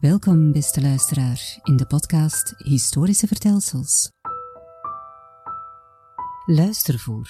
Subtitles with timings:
[0.00, 4.10] Welkom, beste luisteraar, in de podcast Historische Vertelsels.
[6.46, 7.28] Luistervoer.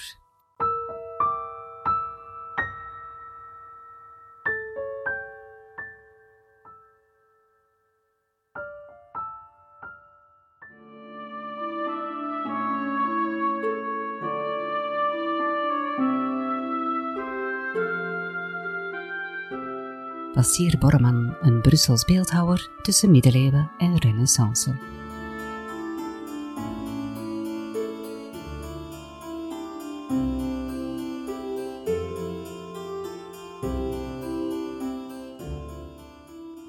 [20.33, 24.75] Bassier Borreman, een Brussels beeldhouwer tussen middeleeuwen en renaissance.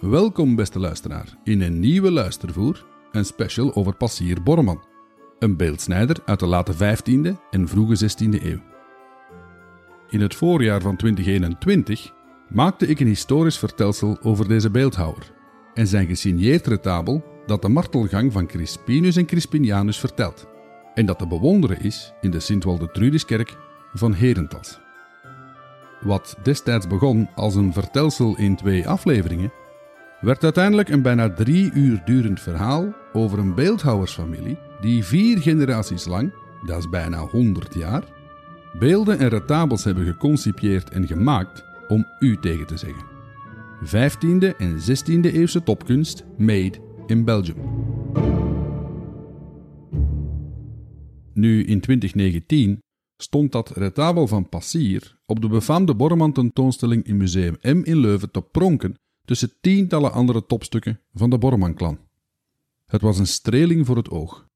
[0.01, 4.85] Welkom, beste luisteraar, in een nieuwe luistervoer, een special over Passier Borreman,
[5.39, 8.61] een beeldsnijder uit de late 15e en vroege 16e eeuw.
[10.09, 12.13] In het voorjaar van 2021
[12.53, 15.33] maakte ik een historisch vertelsel over deze beeldhouwer
[15.75, 20.47] en zijn gesigneerd retabel dat de martelgang van Crispinus en Crispinianus vertelt
[20.95, 23.57] en dat te bewonderen is in de Sint-Waldetrudiskerk
[23.93, 24.81] van Herentals.
[26.01, 29.53] Wat destijds begon als een vertelsel in twee afleveringen,
[30.21, 36.33] werd uiteindelijk een bijna drie uur durend verhaal over een beeldhouwersfamilie die vier generaties lang,
[36.67, 38.03] dat is bijna 100 jaar,
[38.79, 43.05] beelden en retabels hebben geconcipieerd en gemaakt om u tegen te zeggen.
[43.85, 46.73] 15e en 16e eeuwse topkunst made
[47.07, 47.57] in Belgium.
[51.33, 52.79] Nu in 2019
[53.17, 58.31] stond dat retabel van Passier op de befaamde Borreman tentoonstelling in Museum M in Leuven
[58.31, 61.99] te pronken tussen tientallen andere topstukken van de Borreman-klan.
[62.87, 64.47] Het was een streling voor het oog.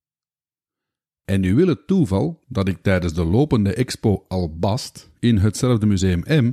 [1.25, 6.23] En nu wil het toeval dat ik tijdens de lopende expo Albast in hetzelfde Museum
[6.27, 6.53] M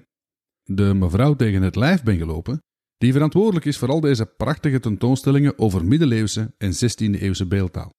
[0.64, 2.61] de mevrouw tegen het lijf ben gelopen,
[2.97, 7.93] die verantwoordelijk is voor al deze prachtige tentoonstellingen over middeleeuwse en 16e-eeuwse beeldtaal.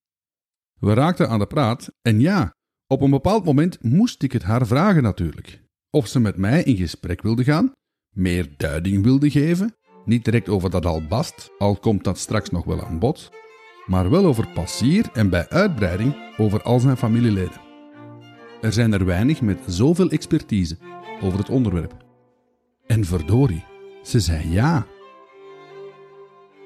[0.80, 2.54] We raakten aan de praat en ja,
[2.86, 5.62] op een bepaald moment moest ik het haar vragen natuurlijk.
[5.90, 7.72] Of ze met mij in gesprek wilde gaan,
[8.16, 12.84] meer duiding wilde geven, niet direct over dat albast, al komt dat straks nog wel
[12.84, 13.30] aan bod,
[13.86, 17.60] maar wel over passier en bij uitbreiding over al zijn familieleden.
[18.60, 20.78] Er zijn er weinig met zoveel expertise
[21.20, 22.03] over het onderwerp.
[22.86, 23.64] En verdorie,
[24.02, 24.86] ze zei ja.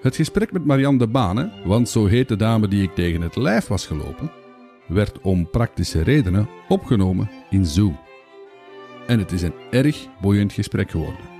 [0.02, 3.36] Het gesprek met Marianne de Bane, want zo heet de dame die ik tegen het
[3.36, 4.32] lijf was gelopen,
[4.86, 7.98] werd om praktische redenen opgenomen in Zoom.
[9.06, 11.36] En het is een erg boeiend gesprek geworden.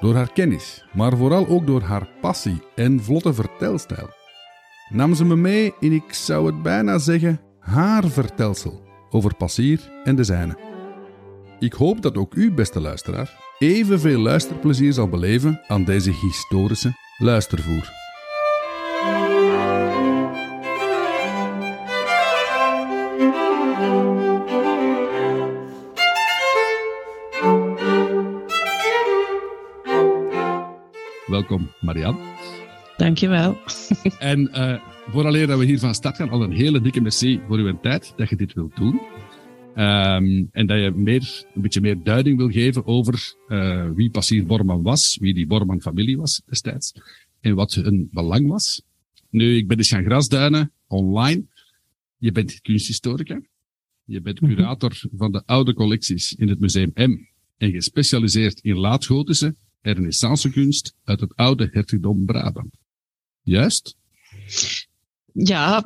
[0.00, 4.08] Door haar kennis, maar vooral ook door haar passie en vlotte vertelstijl,
[4.88, 10.16] nam ze me mee in, ik zou het bijna zeggen, haar vertelsel over Passier en
[10.16, 10.58] de zijne.
[11.58, 17.96] Ik hoop dat ook u, beste luisteraar, evenveel luisterplezier zal beleven aan deze historische luistervoer.
[31.26, 32.18] Welkom, Marianne.
[32.96, 33.56] Dankjewel.
[34.18, 34.74] En uh,
[35.10, 38.12] vooraleer dat we hier van start gaan, al een hele dikke merci voor uw tijd
[38.16, 39.00] dat je dit wilt doen.
[39.78, 44.46] Um, en dat je meer, een beetje meer duiding wil geven over uh, wie Passier
[44.46, 46.94] Borman was, wie die Borman-familie was destijds,
[47.40, 48.82] en wat hun belang was.
[49.30, 51.44] Nu, ik ben dus gaan grasduinen, online.
[52.16, 53.40] Je bent kunsthistorica.
[54.04, 54.54] Je bent mhm.
[54.54, 60.94] curator van de oude collecties in het Museum M en gespecialiseerd in laatgotische en renaissancekunst
[61.04, 62.78] uit het oude hertogdom Brabant.
[63.42, 63.96] Juist?
[65.44, 65.84] Ja,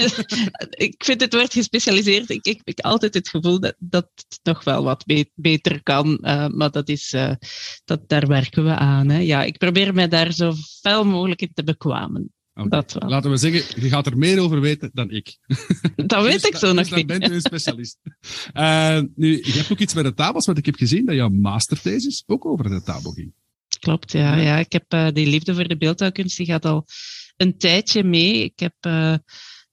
[0.86, 2.30] ik vind het woord gespecialiseerd.
[2.30, 6.48] Ik, ik heb altijd het gevoel dat, dat het nog wel wat beter kan, uh,
[6.48, 7.32] maar dat is, uh,
[7.84, 9.08] dat, daar werken we aan.
[9.08, 9.18] Hè.
[9.18, 12.32] Ja, ik probeer mij daar zo fel mogelijk in te bekwamen.
[12.54, 12.68] Okay.
[12.68, 13.08] Dat wel.
[13.08, 15.38] Laten we zeggen, je gaat er meer over weten dan ik.
[16.06, 17.08] Dat weet dus, ik zo dus nog dan niet.
[17.08, 17.98] Dan bent u een specialist.
[18.54, 21.28] Uh, nu, je hebt ook iets met de tabels, want ik heb gezien dat jouw
[21.28, 23.32] masterthesis ook over de tabel ging.
[23.78, 24.36] Klopt, ja.
[24.36, 24.42] ja.
[24.42, 26.86] ja ik heb die liefde voor de beeldhouwkunst, die gaat al
[27.36, 28.44] een tijdje mee.
[28.44, 29.16] Ik heb, uh,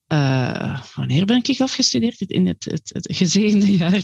[0.07, 2.21] uh, wanneer ben ik afgestudeerd?
[2.21, 4.03] In het, het, het gezegende jaar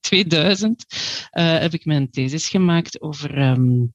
[0.00, 0.84] 2000
[1.32, 3.94] uh, heb ik mijn thesis gemaakt over um,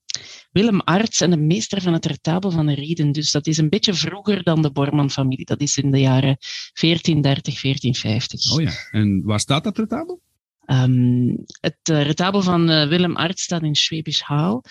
[0.52, 3.12] Willem Arts en de meester van het retabel van de Rieden.
[3.12, 5.46] Dus dat is een beetje vroeger dan de Borman-familie.
[5.46, 6.38] Dat is in de jaren
[6.80, 8.52] 1430, 1450.
[8.52, 10.22] Oh ja, en waar staat dat retabel?
[10.66, 14.62] Um, het uh, retabel van uh, Willem Arts staat in Schwäbisch Hall.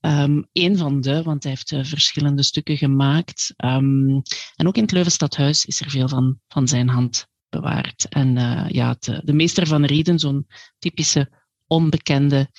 [0.00, 3.54] Um, Eén van de, want hij heeft uh, verschillende stukken gemaakt.
[3.56, 4.22] Um,
[4.56, 8.06] en ook in het Leuvenstadhuis is er veel van, van zijn hand bewaard.
[8.08, 8.34] En
[8.68, 10.46] ja, de meester van Rieden, zo'n
[10.78, 11.30] typische
[11.66, 12.50] onbekende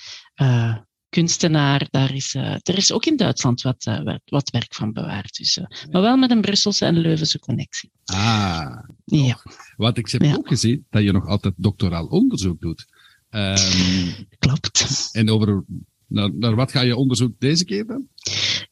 [1.11, 1.87] kunstenaar.
[1.89, 5.37] Daar is, uh, er is ook in Duitsland wat, uh, wat werk van bewaard.
[5.37, 7.91] Dus, uh, maar wel met een Brusselse en Leuvense connectie.
[8.05, 9.43] Ah, ja.
[9.75, 10.35] Wat ik heb ja.
[10.35, 12.85] ook gezien, dat je nog altijd doctoraal onderzoek doet.
[13.29, 15.09] Um, Klopt.
[15.11, 15.63] En over,
[16.07, 18.07] naar, naar wat ga je onderzoek deze keer dan?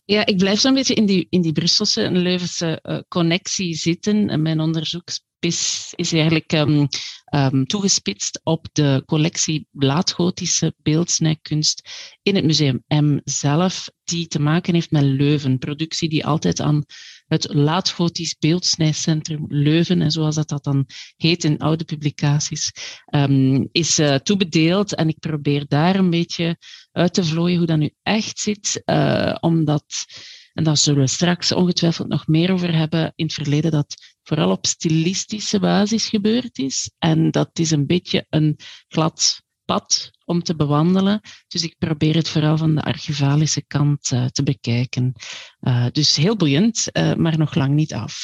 [0.05, 4.29] Ja, ik blijf zo'n beetje in die, in die Brusselse en Leuvense connectie zitten.
[4.29, 5.09] En mijn onderzoek
[5.39, 6.87] is, is eigenlijk um,
[7.33, 11.89] um, toegespitst op de collectie laatgotische beeldsnijkunst
[12.21, 15.57] in het Museum M zelf, die te maken heeft met Leuven.
[15.57, 16.83] Productie die altijd aan
[17.27, 22.71] het laatgotisch beeldsnijcentrum Leuven, en zoals dat, dat dan heet in oude publicaties,
[23.15, 24.95] um, is uh, toebedeeld.
[24.95, 26.57] En ik probeer daar een beetje
[26.91, 30.05] uit te vlooien hoe dat nu echt zit, uh, omdat
[30.53, 34.51] en daar zullen we straks ongetwijfeld nog meer over hebben in het verleden, dat vooral
[34.51, 36.91] op stilistische basis gebeurd is.
[36.97, 41.21] En dat is een beetje een glad pad om te bewandelen.
[41.47, 45.13] Dus ik probeer het vooral van de archivalische kant uh, te bekijken.
[45.61, 48.23] Uh, dus heel boeiend, uh, maar nog lang niet af.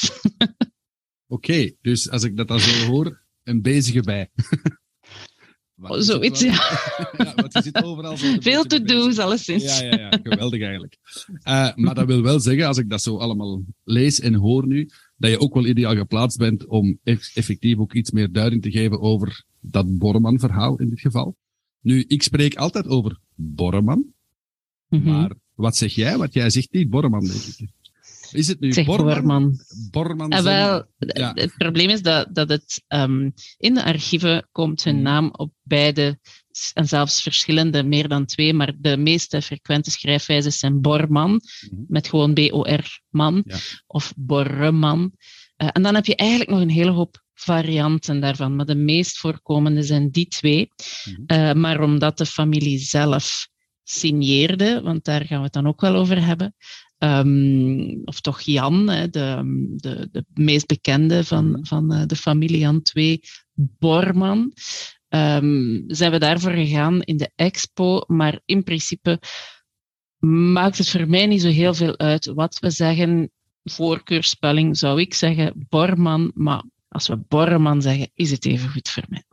[1.28, 4.30] Oké, okay, dus als ik dat dan zo hoor, een bezige bij.
[5.98, 6.52] Zoiets, ja.
[7.18, 7.34] ja.
[7.34, 9.78] Want je zit overal zo Veel te doen, alleszins.
[9.78, 10.96] Ja, ja, ja, geweldig eigenlijk.
[11.48, 14.88] Uh, maar dat wil wel zeggen, als ik dat zo allemaal lees en hoor nu,
[15.16, 16.98] dat je ook wel ideaal geplaatst bent om
[17.34, 21.36] effectief ook iets meer duiding te geven over dat Borreman-verhaal in dit geval.
[21.80, 24.04] Nu, ik spreek altijd over Borreman,
[24.88, 25.12] mm -hmm.
[25.12, 26.16] maar wat zeg jij?
[26.16, 27.74] Wat jij zegt niet Borreman, denk ik.
[28.32, 29.14] Is het nu zeg Borman?
[29.14, 29.58] Borman.
[29.90, 31.32] Borman ah, wel, ja.
[31.34, 36.18] Het probleem is dat, dat het um, in de archieven komt hun naam op beide
[36.74, 41.84] en zelfs verschillende, meer dan twee, maar de meeste frequente schrijfwijzes zijn Borman, mm -hmm.
[41.88, 43.56] met gewoon B-O-R-man, ja.
[43.86, 45.12] of Borreman.
[45.56, 49.18] Uh, en dan heb je eigenlijk nog een hele hoop varianten daarvan, maar de meest
[49.18, 50.68] voorkomende zijn die twee.
[51.04, 51.38] Mm -hmm.
[51.38, 53.48] uh, maar omdat de familie zelf
[53.82, 56.54] signeerde, want daar gaan we het dan ook wel over hebben,
[56.98, 59.08] Um, of toch Jan, de,
[59.76, 64.52] de, de meest bekende van, van uh, de familie Jan II, Borman.
[65.08, 69.20] Um, zijn we daarvoor gegaan in de expo, maar in principe
[70.52, 73.30] maakt het voor mij niet zo heel veel uit wat we zeggen.
[73.64, 79.04] Voorkeurspelling zou ik zeggen Borman, maar als we Borman zeggen, is het even goed voor
[79.08, 79.24] mij.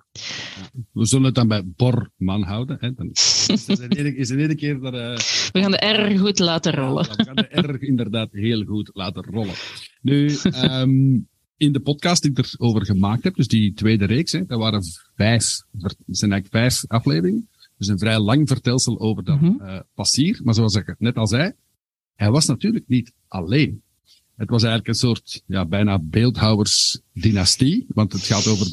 [0.92, 2.78] We zullen het dan bij Borman houden.
[2.80, 2.94] Hè?
[2.94, 4.94] Dan is het de ene keer dat...
[4.94, 5.16] Uh,
[5.52, 7.06] we gaan de R goed laten rollen.
[7.06, 9.54] Ja, we gaan de R inderdaad heel goed laten rollen.
[10.02, 11.28] Nu, um,
[11.66, 14.84] in de podcast die ik erover gemaakt heb, dus die tweede reeks, hè, dat waren
[15.16, 17.50] vijf, dat zijn eigenlijk vijf afleveringen.
[17.78, 19.68] Dus een vrij lang vertelsel over dat mm -hmm.
[19.68, 20.40] uh, passier.
[20.44, 21.54] Maar zoals ik net al zei,
[22.16, 23.82] hij was natuurlijk niet alleen.
[24.36, 27.86] Het was eigenlijk een soort, ja, bijna beeldhouwersdynastie.
[27.88, 28.68] Want het gaat over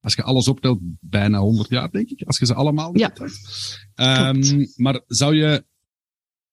[0.00, 2.22] als je alles optelt, bijna 100 jaar, denk ik.
[2.22, 3.12] Als je ze allemaal ja.
[4.28, 5.64] Um, maar zou je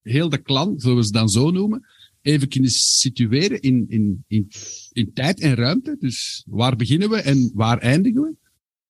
[0.01, 1.85] heel de klan, zullen we ze dan zo noemen,
[2.21, 4.48] even kunnen situeren in, in, in,
[4.92, 5.95] in tijd en ruimte?
[6.00, 8.36] Dus waar beginnen we en waar eindigen we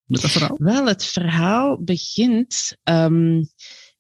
[0.06, 0.58] met dat verhaal?
[0.60, 3.50] Wel, het verhaal begint um,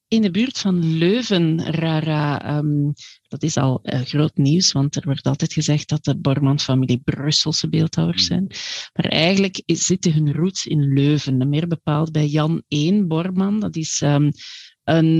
[0.07, 2.57] in de buurt van Leuven, Rara.
[2.57, 2.93] Um,
[3.27, 7.69] dat is al uh, groot nieuws, want er wordt altijd gezegd dat de Borman-familie Brusselse
[7.69, 8.47] beeldhouwers zijn.
[8.93, 13.59] Maar eigenlijk is, zitten hun roots in Leuven, meer bepaald bij Jan I Borman.
[13.59, 14.31] Dat, is, um,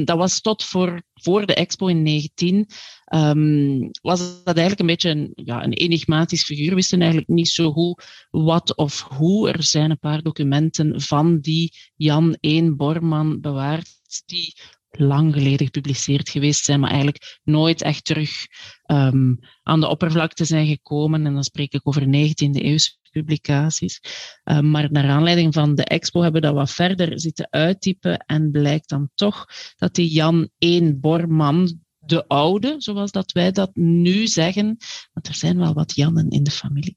[0.06, 2.68] dat was tot voor, voor de expo in 19.
[3.14, 6.70] Um, was dat eigenlijk een beetje een, ja, een enigmatisch figuur.
[6.70, 9.50] We wisten eigenlijk niet zo goed wat of hoe.
[9.50, 13.90] Er zijn een paar documenten van die Jan I Borman bewaard,
[14.26, 14.56] die
[14.90, 18.32] lang geleden gepubliceerd geweest zijn, maar eigenlijk nooit echt terug
[18.86, 21.26] um, aan de oppervlakte zijn gekomen.
[21.26, 24.02] En dan spreek ik over 19e eeuwse publicaties.
[24.44, 28.52] Um, maar naar aanleiding van de expo hebben we dat wat verder zitten uittypen en
[28.52, 31.80] blijkt dan toch dat die Jan 1 Borman,
[32.10, 34.78] de oude, zoals dat wij dat nu zeggen,
[35.14, 36.96] want er zijn wel wat Jannen in de familie,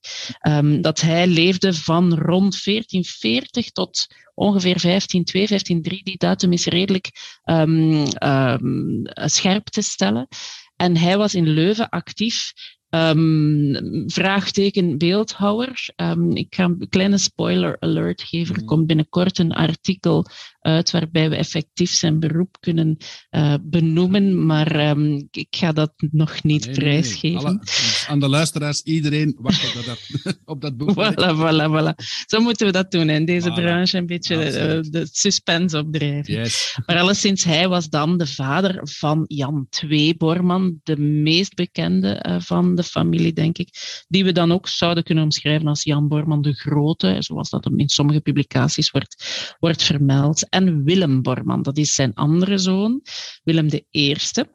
[0.49, 6.05] um, dat hij leefde van rond 1440 tot ongeveer 1502, 1503.
[6.05, 7.11] Die datum is redelijk
[7.45, 10.29] um, um, scherp te stellen.
[10.77, 12.53] En hij was in Leuven actief
[12.95, 15.91] Um, vraagteken beeldhouwer.
[15.97, 18.55] Um, ik ga een kleine spoiler alert geven.
[18.55, 18.67] Er mm.
[18.67, 20.27] komt binnenkort een artikel
[20.63, 22.97] uit waarbij we effectief zijn beroep kunnen
[23.31, 27.45] uh, benoemen, maar um, ik ga dat nog niet nee, prijsgeven.
[27.45, 28.09] Nee, nee.
[28.09, 29.99] aan de luisteraars, iedereen wacht op dat,
[30.45, 30.91] op dat boek.
[30.91, 32.05] voilà, voilà, voilà.
[32.27, 33.55] Zo moeten we dat doen in deze voilà.
[33.55, 36.35] branche, een beetje uh, de suspense opdrijven.
[36.35, 36.79] Yes.
[36.87, 42.37] Maar alleszins, hij was dan de vader van Jan II Borman, de meest bekende uh,
[42.39, 43.69] van de de familie, denk ik,
[44.09, 47.89] die we dan ook zouden kunnen omschrijven als Jan Borman de Grote, zoals dat in
[47.89, 50.51] sommige publicaties wordt, wordt vermeld.
[50.53, 51.63] En Willem Borman.
[51.63, 53.03] Dat is zijn andere zoon,
[53.43, 54.49] Willem de Eerste.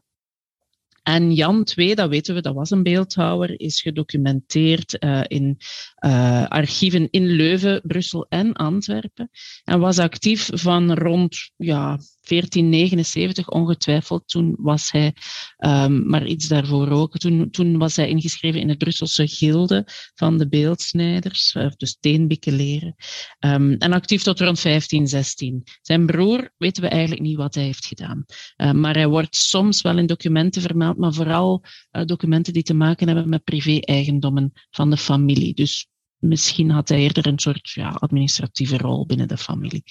[1.03, 5.57] En Jan II, dat weten we, dat was een beeldhouwer, is gedocumenteerd uh, in
[6.05, 9.29] uh, archieven in Leuven, Brussel en Antwerpen.
[9.63, 14.27] En was actief van rond ja, 1479 ongetwijfeld.
[14.27, 15.13] Toen was hij,
[15.57, 20.37] um, maar iets daarvoor ook, toen, toen was hij ingeschreven in het Brusselse gilde van
[20.37, 22.95] de beeldsnijders, uh, dus steenbikkeleren.
[23.39, 25.63] Um, en actief tot rond 1516.
[25.81, 28.25] Zijn broer weten we eigenlijk niet wat hij heeft gedaan.
[28.57, 32.73] Uh, maar hij wordt soms wel in documenten vermeld, maar vooral uh, documenten die te
[32.73, 35.53] maken hebben met privé-eigendommen van de familie.
[35.53, 35.87] Dus
[36.19, 39.83] misschien had hij eerder een soort ja, administratieve rol binnen de familie.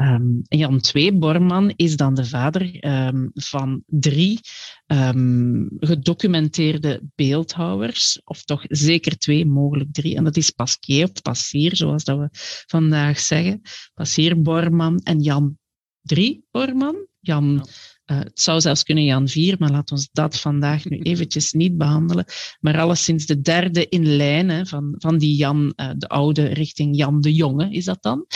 [0.00, 4.40] Um, Jan II Borman is dan de vader um, van drie
[4.86, 10.16] um, gedocumenteerde beeldhouwers, of toch zeker twee, mogelijk drie.
[10.16, 12.28] En dat is Pasquier Passier, zoals dat we
[12.66, 13.60] vandaag zeggen.
[13.94, 15.58] Passier Borman en Jan
[16.02, 17.06] III Borman.
[17.20, 17.72] Jan ja.
[18.10, 21.76] Uh, het zou zelfs kunnen Jan 4, maar laten we dat vandaag nu eventjes niet
[21.76, 22.24] behandelen.
[22.60, 26.96] Maar alleszins de derde in lijn hè, van, van die Jan uh, de Oude richting
[26.96, 28.26] Jan de Jonge, is dat dan?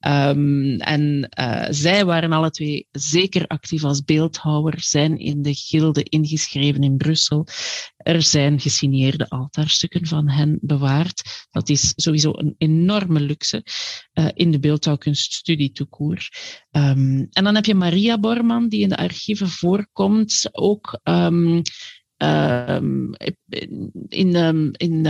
[0.00, 0.30] Ja.
[0.30, 6.02] Um, en uh, zij waren alle twee zeker actief als beeldhouwer, zijn in de gilde
[6.02, 7.46] ingeschreven in Brussel.
[7.96, 11.46] Er zijn gesigneerde altaarstukken van hen bewaard.
[11.50, 13.64] Dat is sowieso een enorme luxe
[14.34, 16.28] in de beeldhouwkunststudie toekoer.
[16.70, 18.96] Um, en dan heb je Maria Borman, die in de
[19.30, 21.62] voorkomt, ook um,
[22.22, 23.14] um,
[24.08, 25.06] in, um, in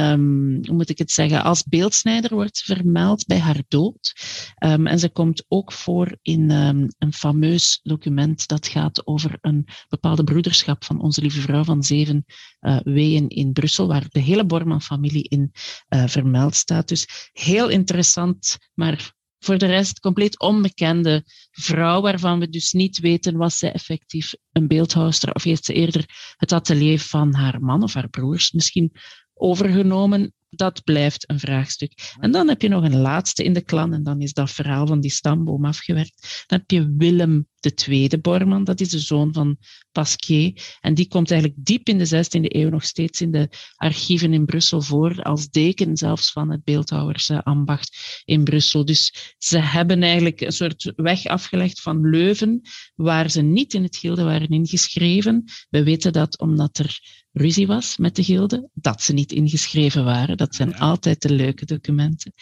[0.66, 4.12] hoe moet ik het zeggen, als beeldsnijder wordt vermeld bij haar dood.
[4.58, 10.84] En ze komt ook voor in een fameus document dat gaat over een bepaalde broederschap
[10.84, 12.24] van Onze Lieve Vrouw van Zeven
[12.60, 15.52] uh, Weeën in Brussel, waar de hele Borman-familie in
[15.88, 16.88] uh, vermeld staat.
[16.88, 23.36] Dus heel interessant, maar voor de rest compleet onbekende vrouw, waarvan we dus niet weten
[23.36, 27.94] was zij effectief een beeldhouster of heeft ze eerder het atelier van haar man of
[27.94, 28.92] haar broers misschien
[29.34, 30.32] overgenomen.
[30.50, 32.14] Dat blijft een vraagstuk.
[32.20, 34.86] En dan heb je nog een laatste in de klan, en dan is dat verhaal
[34.86, 36.44] van die stamboom afgewerkt.
[36.46, 39.56] Dan heb je Willem de tweede Borman, dat is de zoon van
[39.92, 40.76] Pasquier.
[40.80, 44.44] En die komt eigenlijk diep in de 16e eeuw nog steeds in de archieven in
[44.44, 48.84] Brussel voor, als deken zelfs van het beeldhouwersambacht in Brussel.
[48.84, 52.60] Dus ze hebben eigenlijk een soort weg afgelegd van Leuven,
[52.94, 55.44] waar ze niet in het gilde waren ingeschreven.
[55.70, 57.00] We weten dat omdat er
[57.32, 60.36] ruzie was met de gilde, dat ze niet ingeschreven waren.
[60.36, 60.76] Dat zijn ja.
[60.76, 62.32] altijd de leuke documenten.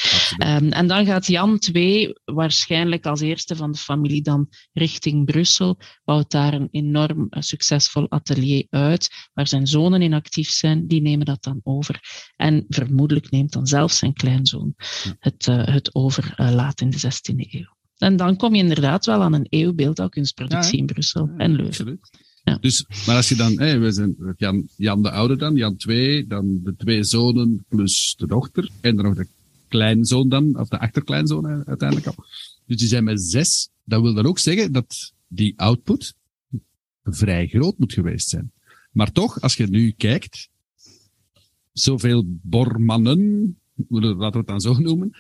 [0.45, 5.79] Um, en dan gaat Jan II waarschijnlijk als eerste van de familie dan richting Brussel,
[6.05, 11.01] bouwt daar een enorm uh, succesvol atelier uit, waar zijn zonen in actief zijn, die
[11.01, 12.01] nemen dat dan over.
[12.37, 14.75] En vermoedelijk neemt dan zelfs zijn kleinzoon
[15.19, 17.77] het, uh, het over uh, laat in de 16e eeuw.
[17.97, 21.69] En dan kom je inderdaad wel aan een eeuw beeldhouwkunstproductie ja, in Brussel en Leuven.
[21.69, 22.11] Absoluut.
[22.45, 22.59] Ja.
[22.61, 26.27] Dus, maar als je dan, hey, we zijn Jan, Jan de Oude dan, Jan 2,
[26.27, 29.27] dan de twee zonen plus de dochter, en dan nog de
[29.69, 32.25] kleinzoon dan, of de achterkleinzoon uiteindelijk al.
[32.67, 33.71] Dus die zijn met zes.
[33.91, 36.15] Dat wil dan ook zeggen dat die output
[37.03, 38.53] vrij groot moet geweest zijn.
[38.93, 40.49] Maar toch, als je nu kijkt,
[41.73, 45.11] zoveel bormannen, laten we het dan zo noemen,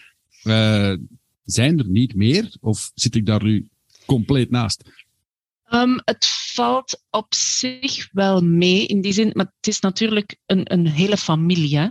[0.44, 0.96] uh,
[1.44, 2.56] zijn er niet meer?
[2.60, 3.68] Of zit ik daar nu
[4.06, 5.08] compleet naast?
[5.74, 10.72] Um, het valt op zich wel mee in die zin, maar het is natuurlijk een,
[10.72, 11.78] een hele familie.
[11.78, 11.88] Hè?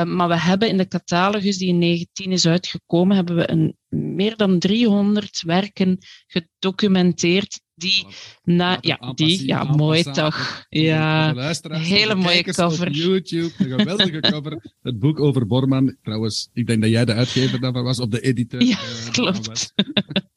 [0.00, 3.76] Um, maar we hebben in de catalogus die in 19 is uitgekomen, hebben we een,
[3.88, 8.06] meer dan 300 werken gedocumenteerd die
[8.42, 10.64] na, ja, die, ja, mooi toch.
[10.68, 12.86] Ja, hele mooie cover.
[12.86, 14.74] Op YouTube, een geweldige cover.
[14.82, 18.20] Het boek over Borman, trouwens, ik denk dat jij de uitgever daarvan was, of de
[18.20, 18.62] editor.
[18.62, 19.74] Ja, uh, klopt.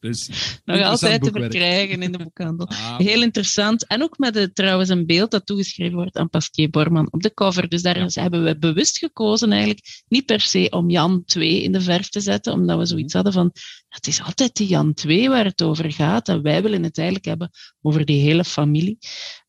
[0.08, 2.68] Dus, Nog altijd te verkrijgen in de boekhandel.
[2.78, 3.86] Ah, Heel interessant.
[3.86, 7.34] En ook met de, trouwens een beeld dat toegeschreven wordt aan Pasquier Borman op de
[7.34, 7.68] cover.
[7.68, 8.22] Dus daar ja.
[8.22, 12.20] hebben we bewust gekozen eigenlijk, niet per se om Jan 2 in de verf te
[12.20, 13.52] zetten, omdat we zoiets hadden van,
[13.88, 17.26] het is altijd die Jan 2 waar het over gaat en wij willen het eigenlijk
[17.26, 18.98] hebben over die hele familie.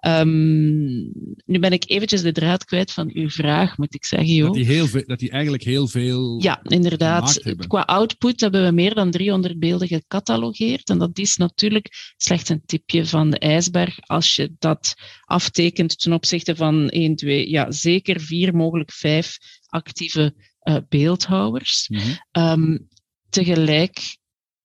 [0.05, 1.12] Um,
[1.46, 4.34] nu ben ik eventjes de draad kwijt van uw vraag, moet ik zeggen.
[4.34, 4.46] Joh.
[4.46, 6.41] Dat die, heel veel, dat die eigenlijk heel veel.
[6.41, 7.55] Ja, inderdaad.
[7.67, 10.89] Qua output hebben we meer dan 300 beelden gecatalogeerd.
[10.89, 14.00] En dat is natuurlijk slechts een tipje van de ijsberg.
[14.00, 20.34] Als je dat aftekent ten opzichte van 1, 2, ja, zeker vier, mogelijk vijf actieve
[20.63, 21.88] uh, beeldhouwers.
[21.88, 22.43] Mm -hmm.
[22.43, 22.88] um,
[23.29, 24.17] tegelijk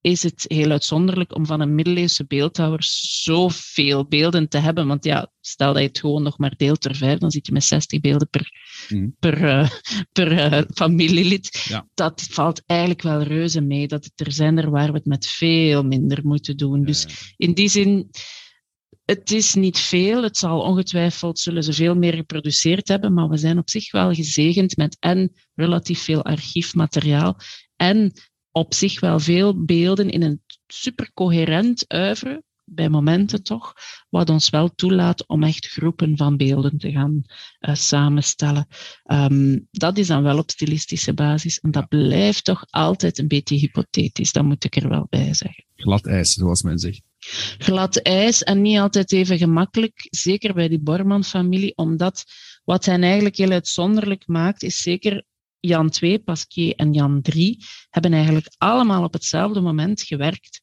[0.04, 2.82] is het heel uitzonderlijk om van een middeleeuwse beeldhouwer
[3.23, 4.87] zoveel beelden te hebben.
[4.87, 7.52] Want ja, stel dat je het gewoon nog maar deelt ter vijf, dan zit je
[7.52, 8.50] met 60 beelden per,
[8.88, 9.16] mm.
[9.18, 9.70] per, uh,
[10.12, 11.64] per uh, familielid.
[11.68, 11.88] Ja.
[11.94, 13.88] Dat valt eigenlijk wel reuze mee.
[13.88, 16.84] Dat het er zijn er waar we het met veel minder moeten doen.
[16.84, 17.06] Dus
[17.37, 18.11] in die zin
[19.04, 20.23] het is niet veel.
[20.23, 24.14] Het zal ongetwijfeld zullen ze veel meer geproduceerd hebben, maar we zijn op zich wel
[24.14, 27.37] gezegend met en relatief veel archiefmateriaal
[27.76, 28.12] en
[28.56, 33.73] op zich wel veel beelden in een supercoherent uivre, bij momenten toch,
[34.11, 37.23] wat ons wel toelaat om echt groepen van beelden te gaan
[37.61, 38.66] uh, samenstellen.
[39.12, 43.56] Um, dat is dan wel op stilistische basis en dat blijft toch altijd een beetje
[43.56, 45.64] hypothetisch, dat moet ik er wel bij zeggen.
[45.75, 47.02] Glad ijs, zoals men zegt
[47.58, 52.25] glad ijs en niet altijd even gemakkelijk, zeker bij die Borman-familie, omdat
[52.64, 55.25] wat hen eigenlijk heel uitzonderlijk maakt, is zeker
[55.66, 57.59] Jan 2, Pasquier en Jan 3
[57.90, 60.61] hebben eigenlijk allemaal op hetzelfde moment gewerkt.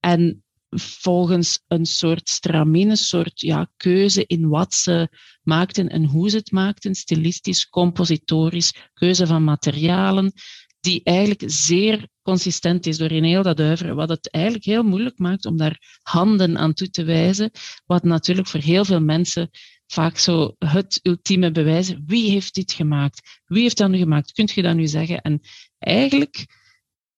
[0.00, 0.44] En
[0.78, 5.08] volgens een soort stramine, een soort ja, keuze in wat ze
[5.42, 10.32] maakten en hoe ze het maakten, stilistisch, compositorisch, keuze van materialen,
[10.80, 15.18] die eigenlijk zeer consistent is door in heel dat uiveren, wat het eigenlijk heel moeilijk
[15.18, 17.50] maakt om daar handen aan toe te wijzen,
[17.86, 19.50] wat natuurlijk voor heel veel mensen
[19.92, 23.40] vaak zo het ultieme bewijs Wie heeft dit gemaakt?
[23.44, 24.32] Wie heeft dat nu gemaakt?
[24.32, 25.20] Kunt je dat nu zeggen?
[25.20, 25.40] En
[25.78, 26.46] eigenlijk,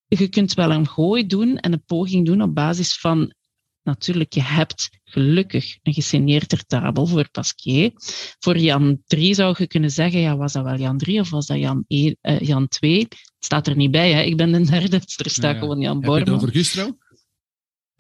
[0.07, 3.35] je kunt wel een gooi doen en een poging doen op basis van
[3.83, 7.93] natuurlijk, je hebt gelukkig een gesigneerde tabel voor Pasquier.
[8.38, 11.47] Voor Jan 3 zou je kunnen zeggen, ja, was dat wel Jan 3 of was
[11.47, 12.99] dat Jan, 1, uh, Jan 2?
[12.99, 14.23] Het staat er niet bij, hè.
[14.23, 16.19] ik ben de derde, er staat gewoon Jan Bormann.
[16.19, 16.97] Heb je het over Gustro?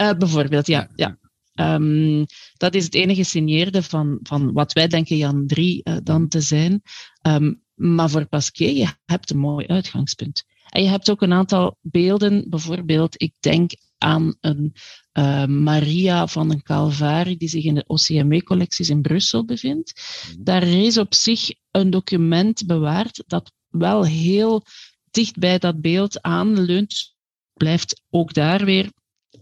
[0.02, 0.88] Uh, bijvoorbeeld, ja.
[0.94, 1.18] ja.
[1.54, 6.00] Um, dat is het enige signeerde van, van wat wij denken Jan 3 uh, eh,
[6.02, 6.82] dan te zijn.
[7.22, 10.44] Um, maar voor Pasquier, je hebt een mooi uitgangspunt.
[10.68, 14.74] En je hebt ook een aantal beelden, bijvoorbeeld, ik denk aan een
[15.12, 19.92] uh, Maria van een Calvari die zich in de OCME-collecties in Brussel bevindt.
[20.28, 20.44] Mhm.
[20.44, 24.64] Daar is op zich een document bewaard dat wel heel
[25.10, 27.14] dicht bij dat beeld aanleunt.
[27.52, 28.90] Blijft ook daar weer.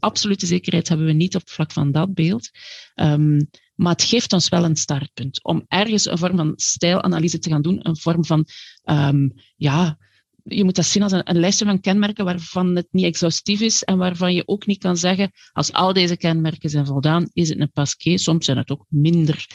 [0.00, 2.50] Absolute zekerheid hebben we niet op vlak van dat beeld.
[2.94, 7.50] Um, maar het geeft ons wel een startpunt om ergens een vorm van stijlanalyse te
[7.50, 8.46] gaan doen, een vorm van
[8.84, 9.98] um, ja,
[10.44, 13.98] je moet dat zien als een, lijstje van kenmerken waarvan het niet exhaustief is en
[13.98, 17.72] waarvan je ook niet kan zeggen, als al deze kenmerken zijn voldaan, is het een
[17.72, 18.20] pasquet.
[18.20, 19.46] Soms zijn het ook minder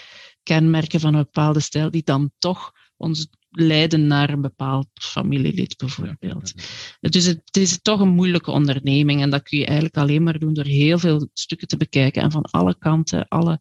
[0.44, 6.54] kenmerken van een bepaalde stijl die dan toch ons leiden naar een bepaald familielid bijvoorbeeld.
[7.00, 10.54] Dus het is toch een moeilijke onderneming en dat kun je eigenlijk alleen maar doen
[10.54, 13.60] door heel veel stukken te bekijken en van alle kanten, alle,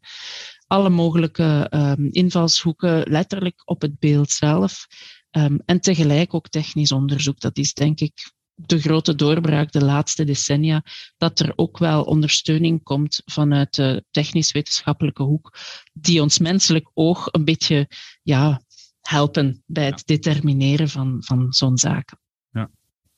[0.66, 4.86] alle mogelijke um, invalshoeken, letterlijk op het beeld zelf.
[5.30, 7.40] Um, en tegelijk ook technisch onderzoek.
[7.40, 10.84] Dat is denk ik de grote doorbraak de laatste decennia,
[11.16, 15.56] dat er ook wel ondersteuning komt vanuit de technisch-wetenschappelijke hoek,
[15.92, 17.88] die ons menselijk oog een beetje
[18.22, 18.62] ja,
[19.08, 22.18] helpen bij het determineren van, van zo'n zaken.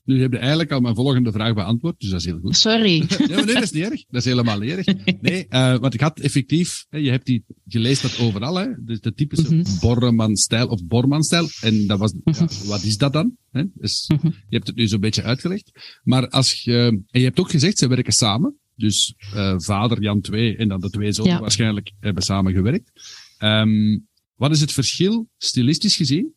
[0.07, 2.57] Nu heb je eigenlijk al mijn volgende vraag beantwoord, dus dat is heel goed.
[2.57, 2.99] Sorry.
[3.19, 4.05] nee, nee, dat is niet erg.
[4.07, 4.87] Dat is helemaal niet erg.
[5.21, 8.99] Nee, uh, want ik had effectief, je hebt die, je leest dat overal, hè, de,
[9.01, 9.79] de typische mm -hmm.
[9.81, 11.49] Borreman-stijl of Borman-stijl.
[11.61, 12.67] En dat was, ja, mhm.
[12.67, 13.37] wat is dat dan?
[13.51, 13.63] Hè?
[13.75, 14.31] Dus, mm -hmm.
[14.31, 15.99] Je hebt het nu zo'n beetje uitgelegd.
[16.03, 18.59] Maar als je, en je hebt ook gezegd, ze werken samen.
[18.75, 21.41] Dus uh, vader Jan 2 en dan de twee zonen ja.
[21.41, 22.91] waarschijnlijk hebben samen gewerkt.
[23.39, 26.35] Um, wat is het verschil, stilistisch gezien,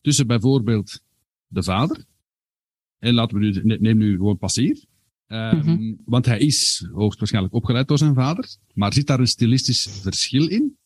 [0.00, 1.00] tussen bijvoorbeeld
[1.46, 2.04] de vader
[3.02, 4.84] en laten we nu, neem nu gewoon passier.
[5.28, 5.98] Um, mm -hmm.
[6.04, 8.56] Want hij is hoogstwaarschijnlijk opgeleid door zijn vader.
[8.74, 10.76] Maar zit daar een stilistisch verschil in?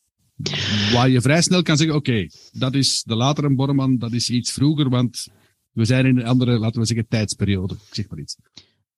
[0.92, 4.30] Waar je vrij snel kan zeggen, oké, okay, dat is de latere Borman, dat is
[4.30, 5.26] iets vroeger, want
[5.72, 7.74] we zijn in een andere, laten we zeggen, tijdsperiode.
[7.74, 8.36] Ik zeg maar iets.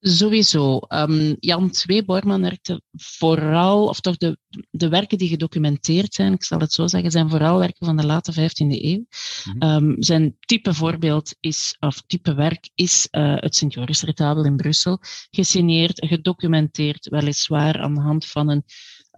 [0.01, 0.81] Sowieso.
[0.89, 4.39] Um, Jan II Borman werkte vooral, of toch de,
[4.71, 8.07] de werken die gedocumenteerd zijn, ik zal het zo zeggen, zijn vooral werken van de
[8.07, 8.97] late 15e eeuw.
[8.97, 9.07] Mm
[9.59, 9.63] -hmm.
[9.63, 14.99] um, zijn type voorbeeld is, of type werk is uh, het Sint-Joris-retabel in Brussel,
[15.31, 18.65] gesigneerd, gedocumenteerd, weliswaar aan de hand van een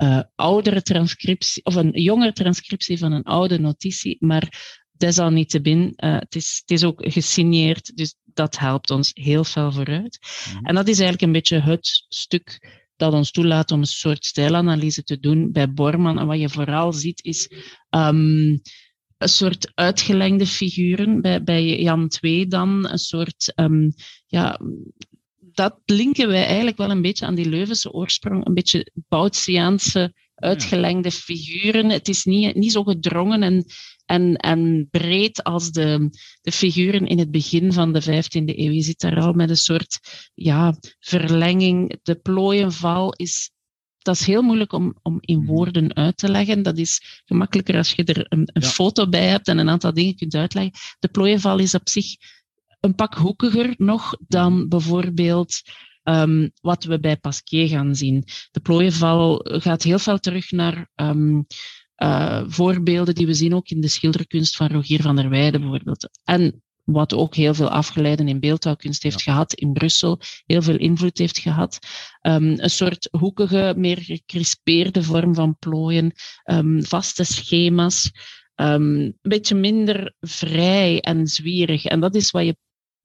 [0.02, 6.34] uh, oudere transcriptie, of een jongere transcriptie van een oude notitie, maar desalniettemin, uh, het,
[6.34, 10.18] is, het is ook gesigneerd, dus dat helpt ons heel veel vooruit.
[10.20, 10.66] Mm-hmm.
[10.66, 15.02] En dat is eigenlijk een beetje het stuk dat ons toelaat om een soort stijlanalyse
[15.02, 16.18] te doen bij Borman.
[16.18, 17.48] En wat je vooral ziet is
[17.90, 18.60] um,
[19.18, 21.20] een soort uitgelengde figuren.
[21.20, 23.92] Bij, bij Jan II dan een soort, um,
[24.26, 24.60] ja,
[25.38, 31.10] dat linken wij eigenlijk wel een beetje aan die Leuvense oorsprong, een beetje Boutsiaanse uitgelengde
[31.10, 31.90] figuren.
[31.90, 33.64] Het is niet, niet zo gedrongen en,
[34.10, 36.08] en, en breed als de,
[36.40, 38.70] de figuren in het begin van de 15e eeuw.
[38.72, 39.98] Je zit daar al met een soort
[40.34, 41.98] ja, verlenging.
[42.02, 43.50] De plooienval is
[43.98, 45.46] dat is heel moeilijk om, om in Mhm.
[45.46, 46.62] woorden uit te leggen.
[46.62, 48.68] Dat is gemakkelijker als je er een, een Ja.
[48.68, 50.72] foto bij hebt en een aantal dingen kunt uitleggen.
[50.98, 52.06] De plooienval is op zich
[52.80, 55.60] een pak hoekiger nog dan bijvoorbeeld
[56.02, 58.24] ehm, wat we bij Pasquier gaan zien.
[58.50, 61.40] De plooienval gaat heel veel terug naar ehm,
[62.00, 66.08] eh, voorbeelden die we zien ook in de schilderkunst van Rogier van der Weijden bijvoorbeeld.
[66.24, 71.18] En wat ook heel veel afgeleiden in beeldhouwkunst heeft gehad in Brussel, heel veel invloed
[71.18, 71.78] heeft gehad.
[72.20, 76.12] Ehm, een soort hoekige, meer gecrispeerde vorm van plooien,
[76.44, 78.10] ehm, vaste schema's,
[78.54, 81.84] ehm, een beetje minder vrij en zwierig.
[81.84, 82.56] En dat is wat je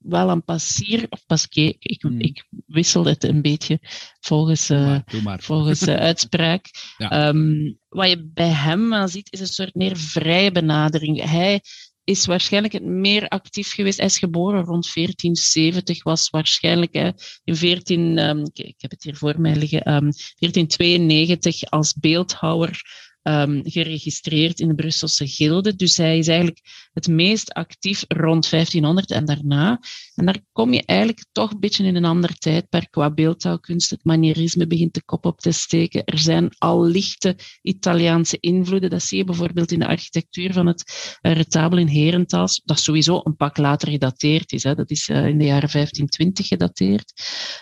[0.08, 2.20] wel aan Passier of Pasquier, ik, Hmm.
[2.22, 3.80] ik wissel het een beetje
[4.20, 5.41] volgens, eh, maar, doe maar.
[5.41, 6.65] volgens de uitspraak.
[6.98, 7.10] Ja.
[7.10, 11.24] Ehm, wat je bij hem wel ziet, is een soort meer vrije benadering.
[11.30, 11.62] Hij
[12.04, 13.98] is waarschijnlijk het meer actief geweest.
[13.98, 17.10] Hij is geboren rond 1470, was waarschijnlijk hè,
[17.44, 22.82] in 14, ehm, ik, ik heb het hier voor mij liggen, ehm, 1492 als beeldhouwer
[23.26, 25.76] ehm, geregistreerd in de Brusselse gilde.
[25.76, 26.60] Dus hij is eigenlijk
[26.94, 29.80] het meest actief rond 1500 en daarna.
[30.16, 33.90] En daar kom je eigenlijk toch een beetje in een ander tijdperk qua beeldhouwkunst.
[33.90, 36.04] Het manierisme begint de kop op te steken.
[36.06, 38.90] Er zijn al lichte Italiaanse invloeden.
[38.90, 42.62] Dat zie je bijvoorbeeld in de architectuur van het eh, retabel in Herentals.
[42.66, 44.64] Dat sowieso een pak later gedateerd is.
[44.64, 44.76] Hè.
[44.76, 47.14] Dat is eh, in de jaren 1520 gedateerd.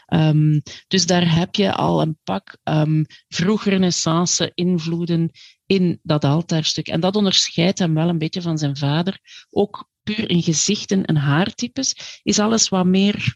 [0.06, 5.32] Ehm, dus daar heb je al een pak um, vroeg renaissance invloeden
[5.65, 6.88] in dat altaarstuk.
[6.88, 9.19] En dat onderscheidt hem wel een beetje van zijn vader.
[9.49, 13.36] Ook puur in gezichten en haartypes is alles wat meer.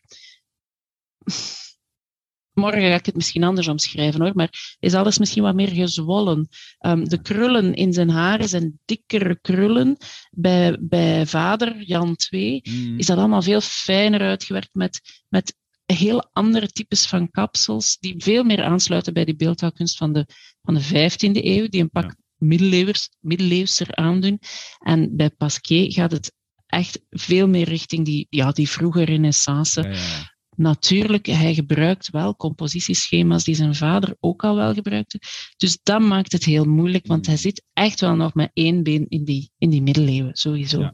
[2.54, 6.48] Morgen ga ik het misschien anders omschrijven hoor, maar is alles misschien wat meer gezwollen.
[6.86, 9.98] Um, de krullen in zijn haren zijn dikkere krullen.
[10.32, 13.00] Bij, bij vader Jan II Mm.
[13.00, 15.56] is dat allemaal veel fijner uitgewerkt met, met
[15.94, 20.26] heel andere types van kapsels, die veel meer aansluiten bij die beeldhouwkunst van de,
[20.62, 22.16] van de 15e eeuw, die een pak Ja.
[22.38, 24.40] middeleeuwers, middeleeuwser aandoen.
[24.80, 26.34] En bij Pasquier gaat het
[26.66, 29.82] echt veel meer richting die, ja, die vroege renaissance.
[29.82, 30.36] Ja, ja, ja.
[30.56, 35.20] Natuurlijk, hij gebruikt wel compositieschema's die zijn vader ook al wel gebruikte.
[35.58, 37.34] Dus dat maakt het heel moeilijk, want Hmm.
[37.34, 40.92] hij zit echt wel nog met één been in die, in die middeleeuwen, sowieso.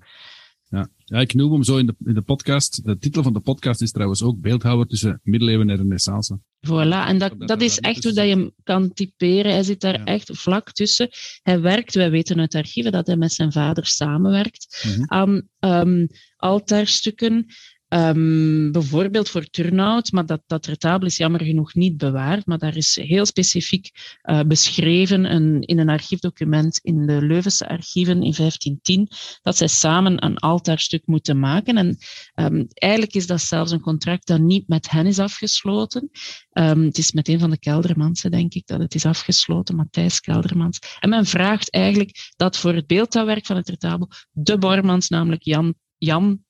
[0.73, 1.19] Ja.
[1.19, 2.85] Ik noem hem zo in de, in de podcast.
[2.85, 6.39] De titel van de podcast is trouwens ook Beeldhouwer tussen middeleeuwen en renaissance.
[6.67, 9.51] Voilà, en dat, Dat is echt hoe dat je hem kan typeren.
[9.51, 10.03] Hij zit daar Ja.
[10.03, 11.09] echt vlak tussen.
[11.41, 15.03] Hij werkt, wij weten uit archieven dat hij met zijn vader samenwerkt Mhm.
[15.05, 17.45] aan um, altaarstukken.
[17.93, 22.75] Um, bijvoorbeeld voor Turnhout, maar dat, dat retabel is jammer genoeg niet bewaard, maar daar
[22.75, 23.89] is heel specifiek
[24.23, 25.25] uh, beschreven
[25.61, 29.07] in een archiefdocument in de Leuvense archieven in 1510
[29.41, 31.77] dat zij samen een altaarstuk moeten maken.
[31.77, 31.97] En
[32.35, 36.09] um, eigenlijk is dat zelfs een contract dat niet met hen is afgesloten.
[36.53, 40.19] Um, het is met een van de Keldermansen, denk ik, dat het is afgesloten, Matthijs
[40.19, 40.79] Keldermans.
[40.99, 45.75] En men vraagt eigenlijk dat voor het beeldhouwwerk van het retabel de Bormans, namelijk Jan,
[45.97, 46.43] Jan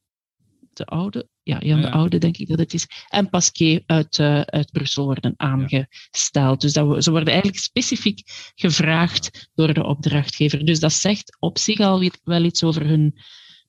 [0.73, 1.91] de Oude, ja, Jan Ja, ja.
[1.91, 6.61] de Oude, denk ik dat het is, en Pasquier uit, uh, uit Brussel worden aangesteld.
[6.61, 8.21] Dus dat we, ze worden eigenlijk specifiek
[8.55, 10.65] gevraagd door de opdrachtgever.
[10.65, 13.15] Dus dat zegt op zich al wel iets over hun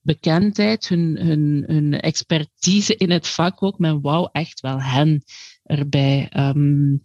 [0.02, 3.78] bekendheid, hun, hun, hun expertise in het vak ook.
[3.78, 5.24] Men wou echt wel hen
[5.62, 6.28] erbij.
[6.30, 6.96] Ehm,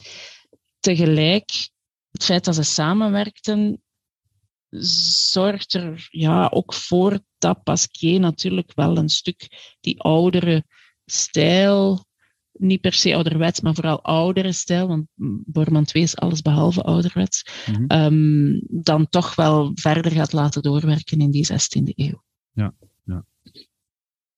[0.79, 1.69] tegelijk,
[2.11, 3.81] het feit dat ze samenwerkten,
[5.31, 9.47] zorgt er ja, ook voor dat Pasquier natuurlijk wel een stuk
[9.79, 10.63] die oudere
[11.05, 12.05] stijl,
[12.51, 15.05] niet per se ouderwets, maar vooral oudere stijl, want
[15.45, 17.83] Borman 2 is alles behalve ouderwets, Mhm.
[17.87, 22.23] ehm, dan toch wel verder gaat laten doorwerken in die 16e eeuw.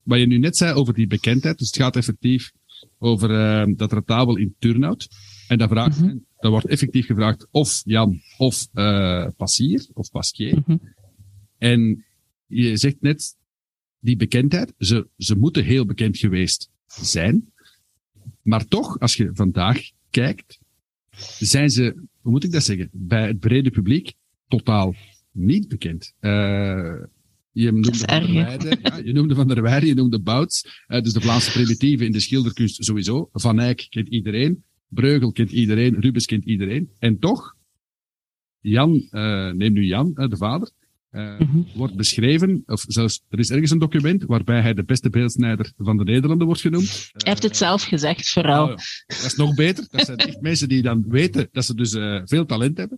[0.03, 2.51] Wat je nu net zei over die bekendheid, dus het gaat effectief
[2.97, 5.07] over eh, dat retabel in Turnhout.
[5.47, 6.17] En dat, vraagt, Mhm.
[6.41, 10.61] Dat wordt effectief gevraagd of Jan of eh Passier of Pasquier.
[10.65, 10.77] Mhm.
[11.57, 12.05] En
[12.47, 13.37] je zegt net,
[13.99, 17.51] die bekendheid, ze, ze moeten heel bekend geweest zijn.
[18.41, 20.59] Maar toch, als je vandaag kijkt,
[21.39, 24.13] zijn ze, hoe moet ik dat zeggen, bij het brede publiek
[24.47, 24.95] totaal
[25.31, 26.13] niet bekend.
[26.19, 27.01] Eh
[27.51, 31.13] je noemde Van der ja, je noemde Van der Weijden, je noemde Bouts, eh, dus
[31.13, 33.29] de Vlaamse primitieven in de schilderkunst sowieso.
[33.33, 36.89] Van Eyck kent iedereen, Breugel kent iedereen, Rubens kent iedereen.
[36.99, 37.55] En toch,
[38.59, 40.71] Jan, eh neem nu Jan, eh, de vader,
[41.09, 41.61] eh, Mhm.
[41.75, 45.97] wordt beschreven, of zelfs, er is ergens een document waarbij hij de beste beeldsnijder van
[45.97, 47.09] de Nederlanden wordt genoemd.
[47.11, 48.67] Hij heeft het zelf gezegd, vooral.
[48.67, 48.75] Ja.
[49.07, 49.87] Dat is nog beter.
[49.89, 51.91] Dat zijn echt mensen die dan weten dat ze dus
[52.29, 52.97] veel talent hebben.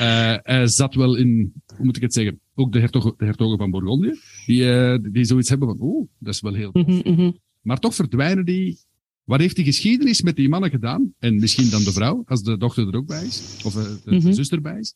[0.00, 3.70] uh, zat wel in, hoe moet ik het zeggen, ook de, hertog, de hertogen van
[3.70, 4.14] Bourgondië,
[4.46, 7.04] die, uh, die zoiets hebben van, oh, dat is wel heel tof.
[7.04, 7.36] Mm -hmm.
[7.60, 8.78] Maar toch verdwijnen die.
[9.30, 11.14] Wat heeft die geschiedenis met die mannen gedaan?
[11.18, 14.00] En misschien dan de vrouw, als de dochter er ook bij is, of uh, de,
[14.04, 14.32] mm -hmm.
[14.32, 14.94] zus erbij is.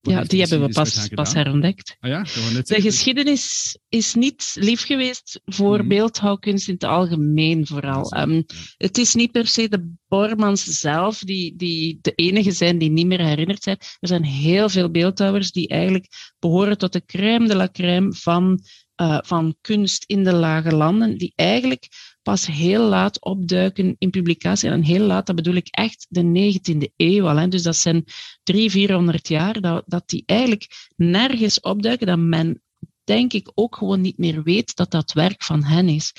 [0.00, 1.96] Ja, die hebben we pas, pas herontdekt.
[2.00, 5.88] Ah ja, net de geschiedenis is niet lief geweest voor mm.
[5.88, 8.14] beeldhouwkunst in het algemeen vooral.
[8.14, 8.44] Ja, um,
[8.76, 13.06] het is niet per se de Bormans zelf die, die de enige zijn die niet
[13.06, 13.78] meer herinnerd zijn.
[14.00, 16.06] Er zijn heel veel beeldhouwers die eigenlijk
[16.38, 18.60] behoren tot de crème de la crème van,
[19.02, 21.88] uh, van kunst in de lage landen, die eigenlijk
[22.24, 24.70] pas heel laat opduiken in publicatie.
[24.70, 27.36] En heel laat, dat bedoel ik echt de 19e eeuw al.
[27.36, 27.48] Hè.
[27.48, 28.04] Dus dat zijn
[28.42, 32.62] 300, 400 jaar dat, dat die eigenlijk nergens opduiken, dat men
[33.04, 36.12] denk ik ook gewoon niet meer weet dat dat werk van hen is.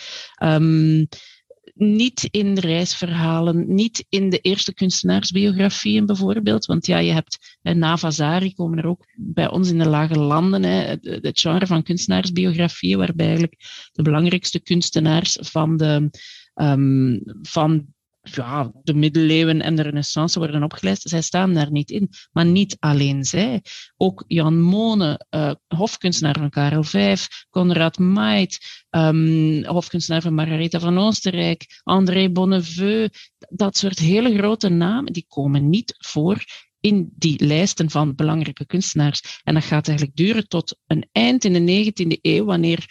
[0.43, 1.07] Um,
[1.75, 6.65] niet in reisverhalen, niet in de eerste kunstenaarsbiografieën bijvoorbeeld.
[6.65, 10.63] Want ja, je hebt na Vasari komen er ook bij ons in de lage landen
[10.63, 16.09] hè, het genre van kunstenaarsbiografieën, waarbij eigenlijk de belangrijkste kunstenaars van de,
[16.55, 17.94] um, van
[18.33, 21.09] ja, de middeleeuwen en de renaissance worden opgelijst.
[21.09, 22.09] Zij staan daar niet in.
[22.31, 23.61] Maar niet alleen zij.
[23.97, 27.17] Ook Jan Mone, uh, hofkunstenaar van Karel V,
[27.49, 33.07] Conrad Maid, um, hofkunstenaar van Margaretha van Oostenrijk, André Bonneveu.
[33.49, 36.43] Dat soort hele grote namen, die komen niet voor
[36.79, 39.41] in die lijsten van belangrijke kunstenaars.
[39.43, 42.85] En dat gaat eigenlijk duren tot een eind in de 19e eeuw, wanneer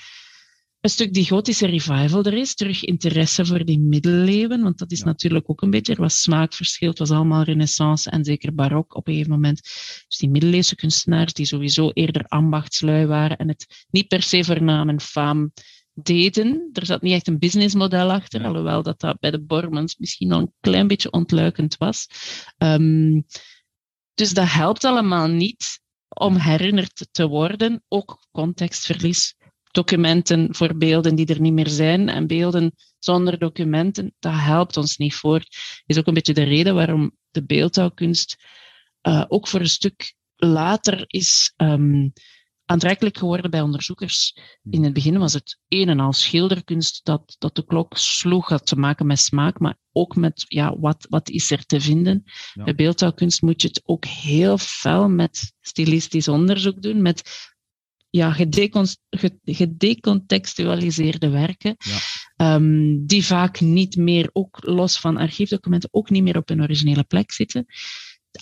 [0.85, 5.03] een stuk die gotische revival er is, terug interesse voor die middeleeuwen, want dat is
[5.03, 9.07] natuurlijk ook een beetje, er was smaakverschil, het was allemaal renaissance en zeker barok op
[9.07, 9.63] een gegeven moment.
[10.09, 14.63] Dus die middeleeuwse kunstenaars die sowieso eerder ambachtslui waren en het niet per se voor
[14.63, 15.53] naam en faam
[15.95, 16.71] deden.
[16.73, 18.47] Er zat niet echt een businessmodel achter, ja.
[18.47, 22.07] alhoewel dat, dat bij de Bormans misschien al een klein beetje ontluikend was.
[22.59, 23.25] Um,
[24.15, 29.35] dus dat helpt allemaal niet om herinnerd te worden, ook contextverlies
[29.75, 34.97] documenten voor beelden die er niet meer zijn en beelden zonder documenten, dat helpt ons
[34.97, 35.57] niet voort.
[35.87, 38.37] is ook een beetje de reden waarom de beeldhouwkunst
[39.03, 42.13] uh, ook voor een stuk later is um,
[42.65, 44.37] aantrekkelijk geworden bij onderzoekers.
[44.71, 48.67] In het begin was het een en al schilderkunst dat, dat de klok sloeg, had
[48.67, 52.23] te maken met smaak, maar ook met ja, wat, wat is er te vinden.
[52.53, 52.65] Ja.
[52.65, 57.53] Bij beeldhouwkunst moet je het ook heel fel met stilistisch onderzoek doen, met
[58.15, 58.33] ja,
[59.45, 61.77] gedecontextualiseerde werken,
[62.37, 62.55] ja.
[62.55, 67.05] um, die vaak niet meer, ook los van archiefdocumenten, ook niet meer op hun originele
[67.05, 67.67] plek zitten.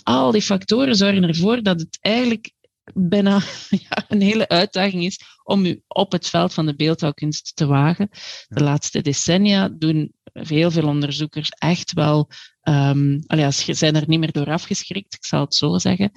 [0.03, 2.51] Al die factoren zorgen ervoor dat het eigenlijk
[2.93, 3.41] bijna
[3.89, 8.09] ja, een hele uitdaging is om u op het veld van de beeldhouwkunst te wagen.
[8.47, 12.29] De laatste decennia doen heel veel onderzoekers echt wel,
[12.63, 16.11] um, allee, zijn er niet meer door afgeschrikt, ik zal het zo zeggen.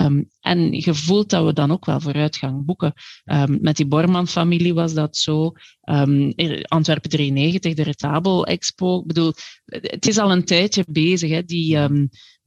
[0.00, 2.92] Um, en je voelt dat we dan ook wel vooruitgang boeken.
[3.24, 5.52] Um, met die Borman-familie was dat zo.
[5.84, 6.32] Um,
[6.68, 9.00] Antwerpen 93, de Retabel Expo.
[9.00, 9.32] Ik bedoel,
[9.64, 11.78] het is al een tijdje bezig, hè, die,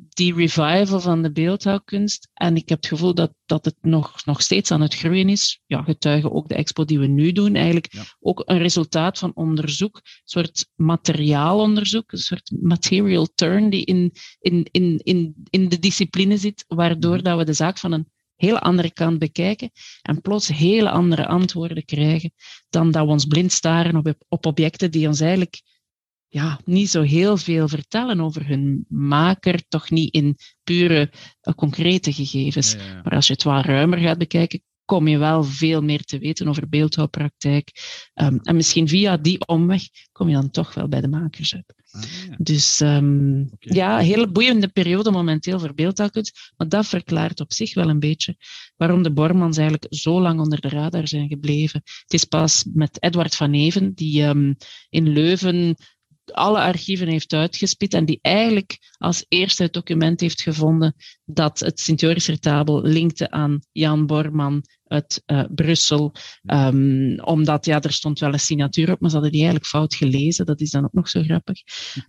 [0.09, 2.29] die revival van de beeldhouwkunst.
[2.33, 5.61] En ik heb het gevoel dat, dat het nog, nog steeds aan het groeien is.
[5.65, 7.55] Ja, getuigen ook de expo die we nu doen.
[7.55, 8.03] Eigenlijk ja.
[8.19, 14.67] ook een resultaat van onderzoek, een soort materiaalonderzoek, een soort material turn die in, in,
[14.71, 18.93] in, in, in de discipline zit, waardoor dat we de zaak van een hele andere
[18.93, 22.32] kant bekijken en plots hele andere antwoorden krijgen
[22.69, 25.62] dan dat we ons blind staren op, op objecten die ons eigenlijk
[26.27, 32.13] ja, niet zo heel veel vertellen over hun maker, toch niet in pure uh, concrete
[32.13, 32.71] gegevens.
[32.71, 33.01] Ja, ja.
[33.03, 36.47] Maar als je het wat ruimer gaat bekijken, kom je wel veel meer te weten
[36.47, 37.71] over beeldhouwpraktijk.
[38.13, 41.73] Um, en misschien via die omweg kom je dan toch wel bij de makers uit.
[41.91, 42.35] Ah, ja.
[42.37, 43.75] Dus um, okay.
[43.75, 46.51] ja, een hele boeiende periode momenteel voor beeldhouwkunst.
[46.57, 48.35] Maar dat verklaart op zich wel een beetje
[48.75, 51.81] waarom de Bormans eigenlijk zo lang onder de radar zijn gebleven.
[51.83, 54.55] Het is pas met Edward van Even, die um,
[54.89, 55.75] in Leuven
[56.25, 61.79] alle archieven heeft uitgespit en die eigenlijk als eerste het document heeft gevonden dat het
[61.79, 66.13] Sint-Joris retabel linkte aan Jan Borman uit uh, Brussel.
[66.43, 69.95] Um, omdat, ja, er stond wel een signatuur op, maar ze hadden die eigenlijk fout
[69.95, 70.45] gelezen.
[70.45, 71.59] Dat is dan ook nog zo grappig.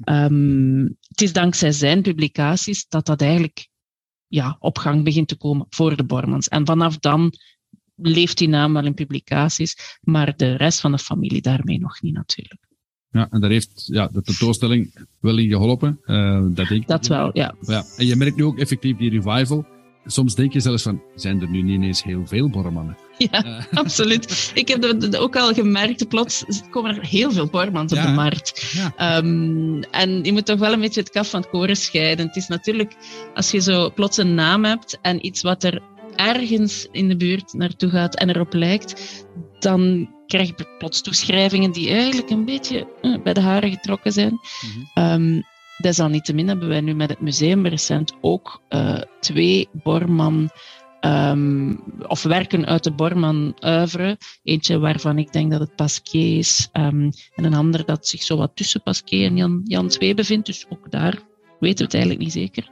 [0.05, 3.69] Um, het is dankzij zijn publicaties dat dat eigenlijk
[4.27, 6.49] ja, op gang begint te komen voor de Bormans.
[6.49, 7.33] En vanaf dan
[7.95, 12.15] leeft die naam wel in publicaties, maar de rest van de familie daarmee nog niet
[12.15, 12.64] natuurlijk.
[13.15, 16.01] Ja, en daar heeft ja, de tentoonstelling wel in geholpen.
[16.07, 17.55] Uh, dat denk Dat wel, ja.
[17.61, 17.85] ja.
[17.97, 19.67] En je merkt nu ook effectief die revival.
[20.07, 22.97] soms denk je zelfs van, zijn er nu niet ineens heel veel bormannen?
[23.19, 23.63] Ja, uh.
[23.83, 24.53] absoluut.
[24.55, 28.75] Ik heb dat ook al gemerkt, plots komen er heel veel bormans op de markt.
[28.97, 29.17] Ja.
[29.17, 32.27] Um, en je moet toch wel een beetje het kaf van het koren scheiden.
[32.27, 32.97] Het is natuurlijk,
[33.35, 35.83] als je zo plots een naam hebt en iets wat er
[36.17, 39.25] ergens in de buurt naartoe gaat en erop lijkt,
[39.59, 44.33] dan krijg je plots toeschrijvingen die eigenlijk een beetje uh, bij de haren getrokken zijn.
[44.33, 44.41] Mm
[44.95, 45.13] -hmm.
[45.13, 45.43] um,
[45.79, 50.51] desalniettemin hebben wij nu met het museum recent ook uh, twee Borman
[51.01, 54.19] um, of werken uit de Borman oeuvre.
[54.43, 58.37] Eentje waarvan ik denk dat het Pasquier is um, en een ander dat zich zo
[58.37, 60.47] wat tussen Pasquier en Jan, Jan II bevindt.
[60.47, 61.19] Dus ook daar
[61.65, 62.69] weten we het eigenlijk niet zeker.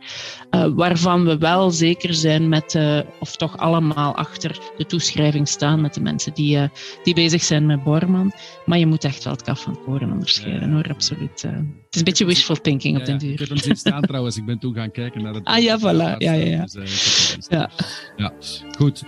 [0.50, 5.80] Uh, waarvan we wel zeker zijn met, uh, of toch allemaal achter de toeschrijving staan
[5.80, 6.64] met de mensen die, uh,
[7.02, 8.32] die bezig zijn met Borman.
[8.66, 10.74] Maar je moet echt wel het kaf van het koren onderscheiden ja.
[10.74, 11.42] hoor, absoluut.
[11.42, 11.52] het
[11.90, 13.32] is een beetje wishful thinking ja, op den duur.
[13.32, 15.44] Ik heb hem zien staan trouwens, ik ben toen gaan kijken naar het...
[15.44, 16.16] Ah ja, voilà.
[16.18, 16.64] Ja, ja, ja.
[16.72, 17.70] Dus, ja.
[18.16, 18.32] ja.
[18.76, 19.02] Goed.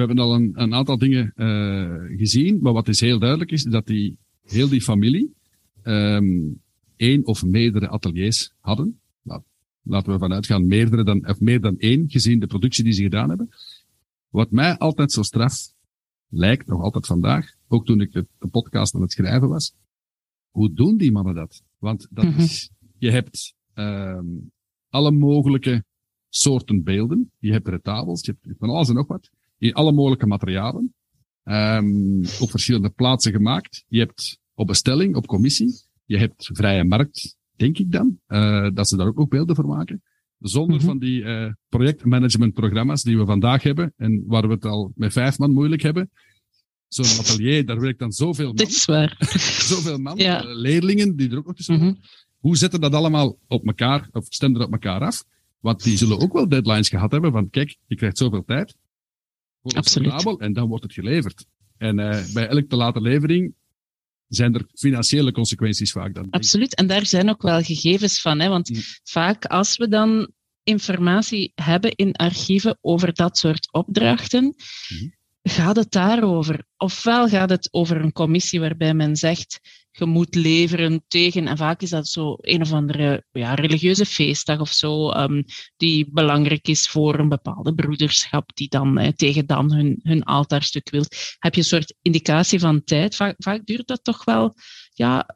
[0.00, 3.86] Hebben al een, een aantal dingen uh, gezien, maar wat is heel duidelijk is, dat
[3.86, 5.34] die, heel die familie
[5.82, 6.60] um,
[6.96, 9.00] één of meerdere ateliers hadden.
[9.22, 9.42] Nou,
[9.82, 13.02] laten we vanuit gaan meerdere dan, of meer dan één, gezien de productie die ze
[13.02, 13.48] gedaan hebben.
[14.28, 15.72] Wat mij altijd zo straf
[16.28, 19.74] lijkt, nog altijd vandaag, ook toen ik de, de podcast aan het schrijven was,
[20.50, 21.62] hoe doen die mannen dat?
[21.78, 22.40] Want dat mm -hmm.
[22.40, 24.50] is, je hebt um,
[24.88, 25.84] alle mogelijke
[26.28, 27.30] soorten beelden.
[27.38, 29.30] Je hebt retabels, je hebt van alles en nog wat.
[29.60, 30.94] In alle mogelijke materialen.
[31.44, 33.84] Um, op verschillende plaatsen gemaakt.
[33.88, 35.74] Je hebt op bestelling, op commissie.
[36.04, 38.18] Je hebt vrije markt, denk ik dan.
[38.28, 40.02] Uh, dat ze daar ook, ook beelden voor maken.
[40.38, 40.88] Zonder mm -hmm.
[40.88, 43.92] van die uh, projectmanagementprogramma's die we vandaag hebben.
[43.96, 46.10] En waar we het al met vijf man moeilijk hebben.
[46.88, 48.56] Zo'n atelier, daar werkt dan zoveel man.
[48.56, 49.16] Dit is waar.
[49.72, 50.44] zoveel man, ja.
[50.44, 51.98] uh, leerlingen die er ook nog tussen mm -hmm.
[52.38, 55.24] Hoe zetten dat allemaal op elkaar, of stemmen er op elkaar af?
[55.60, 58.76] Want die zullen ook wel deadlines gehad hebben van kijk, je krijgt zoveel tijd.
[59.62, 60.40] Absoluut.
[60.40, 61.44] En dan wordt het geleverd.
[61.76, 63.54] En uh, bij elke te late levering
[64.28, 66.30] zijn er financiële consequenties vaak dan.
[66.30, 66.74] Absoluut.
[66.74, 68.40] En daar zijn ook wel gegevens van.
[68.40, 68.48] Hè?
[68.48, 68.80] Want mm.
[69.02, 75.14] vaak als we dan informatie hebben in archieven over dat soort opdrachten, mm.
[75.42, 76.64] gaat het daarover.
[76.76, 79.60] Ofwel gaat het over een commissie waarbij men zegt
[79.92, 84.60] je moet leveren tegen, en vaak is dat zo een of andere ja, religieuze feestdag
[84.60, 85.44] of zo, um,
[85.76, 90.90] die belangrijk is voor een bepaalde broederschap, die dan eh, tegen dan hun, hun altaarstuk
[90.90, 91.04] wil.
[91.38, 93.16] Heb je een soort indicatie van tijd?
[93.16, 94.54] Vaak, duurt dat toch wel
[94.92, 95.26] ja,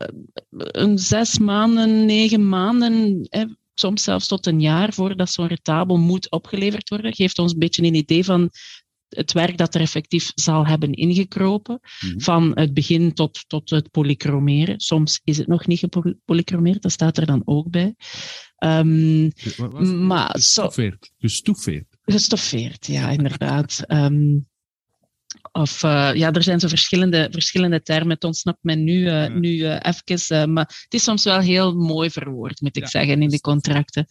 [0.51, 3.21] een zes maanden, negen maanden.
[3.29, 3.43] Eh,
[3.75, 7.15] soms zelfs tot een jaar voordat zo'n retabel moet opgeleverd worden.
[7.15, 8.51] Geeft ons een beetje een idee van
[9.17, 12.21] het werk dat er effectief zal hebben ingekropen, mm-hmm.
[12.21, 14.81] van het begin tot, tot het polychromeren.
[14.81, 17.95] Soms is het nog niet gepolychromeerd, dat staat er dan ook bij.
[18.59, 19.33] Um,
[20.07, 21.11] maar gestoffeerd.
[21.19, 21.87] Gestoffeerd.
[22.03, 23.85] Gestoffeerd, ja, inderdaad.
[23.89, 24.47] um,
[25.53, 28.15] of uh, ja, er zijn zo verschillende, verschillende termen.
[28.15, 29.29] Het ontsnapt mij nu, uh, ja.
[29.29, 30.53] nu uh, even.
[30.53, 34.07] maar het is soms wel heel mooi verwoord, moet ik ja, zeggen, in die contracten.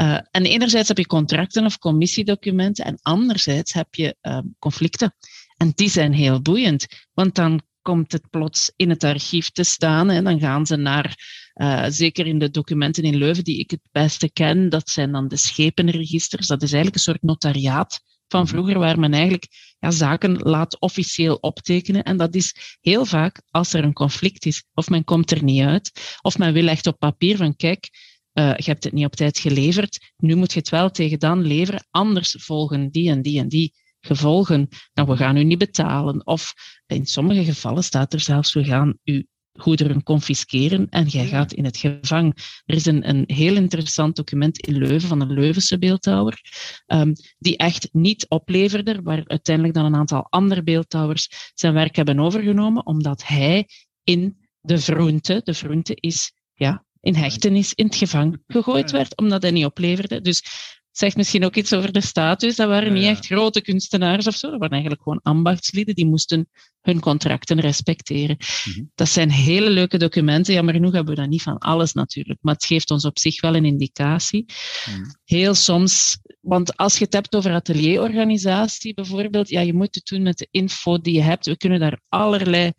[0.00, 5.14] Uh, en enerzijds heb je contracten of commissiedocumenten en anderzijds heb je uh, conflicten.
[5.56, 10.10] En die zijn heel boeiend, want dan komt het plots in het archief te staan
[10.10, 11.16] en dan gaan ze naar,
[11.54, 15.28] uh, zeker in de documenten in Leuven die ik het beste ken, dat zijn dan
[15.28, 16.46] de schepenregisters.
[16.46, 19.46] Dat is eigenlijk een soort notariaat van vroeger, waar men eigenlijk
[19.78, 22.02] ja, zaken laat officieel optekenen.
[22.02, 25.62] En dat is heel vaak als er een conflict is, of men komt er niet
[25.62, 27.88] uit, of men wil echt op papier van kijk,
[28.34, 31.42] uh, je hebt het niet op tijd geleverd, nu moet je het wel tegen dan
[31.42, 34.68] leveren, anders volgen die en die en die gevolgen.
[34.94, 36.26] Nou, we gaan u niet betalen.
[36.26, 36.54] Of
[36.86, 41.64] in sommige gevallen staat er zelfs, we gaan u goederen confisceren en jij gaat in
[41.64, 42.34] het gevang.
[42.64, 46.40] Er is een, een heel interessant document in Leuven van een Leuvense beeldhouwer,
[46.86, 52.18] um, die echt niet opleverde, waar uiteindelijk dan een aantal andere beeldhouwers zijn werk hebben
[52.18, 53.68] overgenomen, omdat hij
[54.04, 59.42] in de vroente, de vroente is ja, in hechtenis, in het gevang gegooid werd, omdat
[59.42, 60.20] hij niet opleverde.
[60.20, 60.42] Dus
[60.90, 62.56] zegt misschien ook iets over de status.
[62.56, 64.50] Dat waren niet echt grote kunstenaars of zo.
[64.50, 65.94] Dat waren eigenlijk gewoon ambachtslieden.
[65.94, 66.48] Die moesten
[66.80, 68.36] hun contracten respecteren.
[68.64, 68.84] Mhm.
[68.94, 70.54] Dat zijn hele leuke documenten.
[70.54, 72.38] Jammer genoeg hebben we dat niet van alles natuurlijk.
[72.42, 74.44] Maar het geeft ons op zich wel een indicatie.
[74.88, 75.04] Mhm.
[75.24, 80.22] Heel soms, want als je het hebt over atelierorganisatie bijvoorbeeld, ja, je moet het doen
[80.22, 81.46] met de info die je hebt.
[81.46, 82.72] We kunnen daar allerlei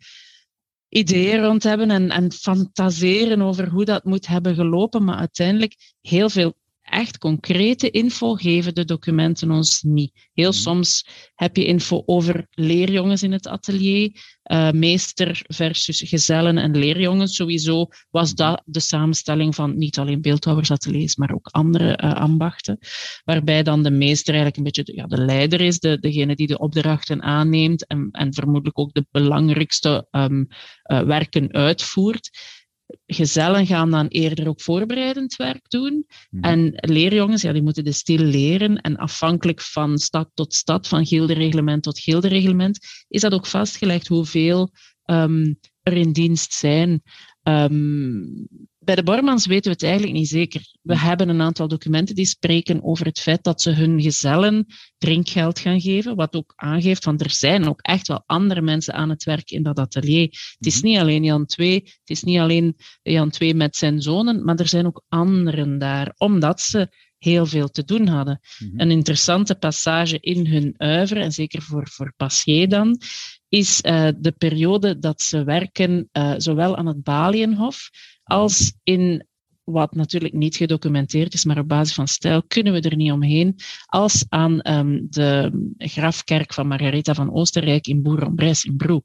[0.92, 5.04] ideeën rond hebben en, en fantaseren over hoe dat moet hebben gelopen.
[5.04, 6.54] Maar uiteindelijk heel veel
[6.92, 10.28] echt concrete info geven de documenten ons niet.
[10.32, 10.58] Heel mhm.
[10.58, 14.10] soms heb je info over leerjongens in het atelier,
[14.44, 17.34] uh, meester versus gezellen en leerjongens.
[17.34, 18.36] Sowieso was mhm.
[18.36, 22.78] dat de samenstelling van niet alleen beeldhouwersateliers, maar ook andere uh, ambachten.
[23.24, 26.46] Waarbij dan de meester eigenlijk een beetje de, ja, de leider is, de, degene die
[26.46, 30.46] de opdrachten aanneemt en, en vermoedelijk ook de belangrijkste um,
[30.86, 32.30] uh, werken uitvoert
[33.06, 36.06] gezellen gaan dan eerder ook voorbereidend werk doen.
[36.30, 36.44] Mhm.
[36.44, 38.76] En leerjongens, ja, die moeten de stil leren.
[38.80, 42.78] En afhankelijk van stad tot stad, van gildereglement tot gildereglement,
[43.08, 44.70] is dat ook vastgelegd hoeveel
[45.04, 47.02] um, er in dienst zijn.
[47.42, 48.48] Um,
[48.84, 50.60] bij de Bormans weten we het eigenlijk niet zeker.
[50.82, 51.06] We hmm.
[51.06, 54.66] hebben een aantal documenten die spreken over het feit dat ze hun gezellen
[54.98, 59.10] drinkgeld gaan geven, wat ook aangeeft van er zijn ook echt wel andere mensen aan
[59.10, 60.28] het werk in dat atelier.
[60.58, 60.90] Het is hmm.
[60.90, 64.68] niet alleen Jan II, het is niet alleen Jan II met zijn zonen, maar er
[64.68, 66.88] zijn ook anderen daar, omdat ze
[67.22, 68.40] heel veel te doen hadden.
[68.58, 68.72] Hmm.
[68.76, 73.00] Een interessante passage in hun oeuvre, en zeker voor, voor Passier dan,
[73.48, 77.90] is uh, de periode dat ze werken uh, zowel aan het Balienhof
[78.22, 79.26] als in
[79.64, 83.56] wat natuurlijk niet gedocumenteerd is, maar op basis van stijl kunnen we er niet omheen,
[83.86, 89.02] als aan um, de grafkerk van Margaretha van Oostenrijk in Bourg-en-Bresse in Broe,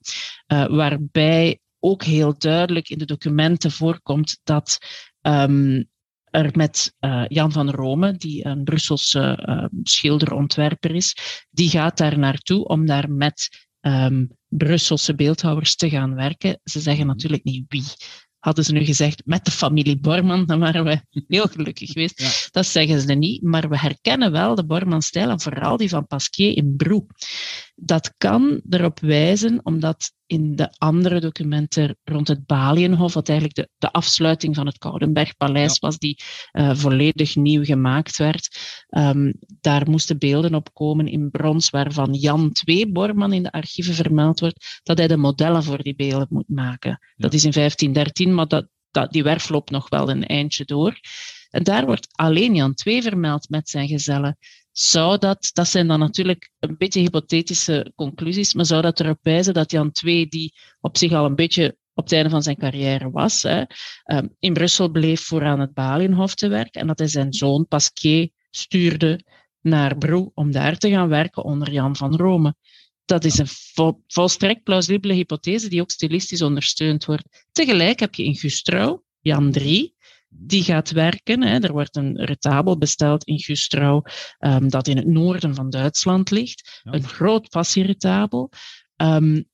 [0.48, 4.78] uh, waarbij ook heel duidelijk in de documenten voorkomt dat
[5.22, 5.90] um,
[6.38, 11.16] er met uh, Jan van Rome, die een Brusselse uh, schilderontwerper is,
[11.50, 16.60] die gaat daar naartoe om daar met um, Brusselse beeldhouwers te gaan werken.
[16.64, 17.16] Ze zeggen mhm.
[17.16, 17.84] natuurlijk niet wie.
[18.40, 21.02] Hadden ze nu gezegd met de familie Borman, dan waren we
[21.36, 22.48] heel gelukkig geweest.
[22.52, 26.58] Dat zeggen ze niet, maar we herkennen wel de Borman-stijl en vooral die van Pasquier
[26.58, 27.06] in Broe.
[27.80, 33.70] Dat kan erop wijzen, omdat in de andere documenten rond het Balienhof, wat eigenlijk de,
[33.78, 38.60] de afsluiting van het Koudenbergpaleis was, die uh, volledig nieuw gemaakt werd,
[38.90, 43.94] um, daar moesten beelden op komen in brons, waarvan Jan II Borman in de archieven
[43.94, 47.00] vermeld wordt, dat hij de modellen voor die beelden moet maken.
[47.16, 51.00] Dat is in 1513, maar dat, dat, die werf loopt nog wel een eindje door.
[51.50, 54.38] En daar wordt alleen Jan II vermeld met zijn gezellen
[54.80, 59.54] zou dat, dat zijn dan natuurlijk een beetje hypothetische conclusies, maar zou dat erop wijzen
[59.54, 63.10] dat Jan II, die op zich al een beetje op het einde van zijn carrière
[63.12, 63.64] was, hè,
[64.04, 67.68] ehm, in Brussel bleef voor aan het Balienhof te werken en dat hij zijn zoon
[67.68, 69.24] Pasquier stuurde
[69.62, 72.56] naar Broe om daar te gaan werken onder Jan van Rome.
[73.06, 77.46] Dat is een vol, volstrekt plausibele hypothese die ook stilistisch ondersteund wordt.
[77.52, 79.94] Tegelijk heb je in Gustrouw, Jan III,
[80.30, 81.44] die gaat werken.
[81.44, 81.60] Hè.
[81.60, 84.04] Er wordt een retabel besteld in Gustrouw,
[84.40, 86.82] um, dat in het noorden van Duitsland ligt.
[86.84, 88.52] Een groot passieretabel.
[88.96, 89.50] Um,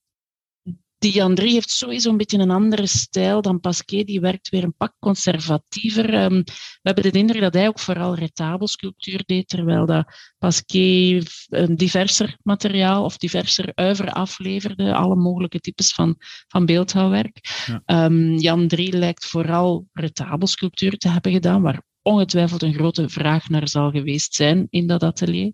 [1.04, 4.06] die Jan Drie heeft sowieso een beetje een andere stijl dan Pasquier.
[4.06, 6.14] Die werkt weer een pak conservatiever.
[6.14, 10.06] Um, we hebben de indruk dat hij ook vooral retabelsculptuur deed, terwijl dat
[10.38, 14.93] Pasquier een diverser materiaal of diverser uiver afleverde.
[14.93, 16.16] Alle mogelijke types van,
[16.47, 17.38] van beeldhouwwerk.
[17.86, 18.06] Ja.
[18.06, 23.68] Um, Jan Drie lijkt vooral retabelsculptuur te hebben gedaan, waar ongetwijfeld een grote vraag naar
[23.68, 25.54] zal geweest zijn in dat atelier.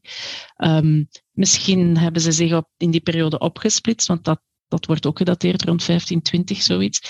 [0.57, 5.17] Um, misschien hebben ze zich op, in die periode opgesplitst, want dat dat wordt ook
[5.17, 7.01] gedateerd rond 1520, zoiets.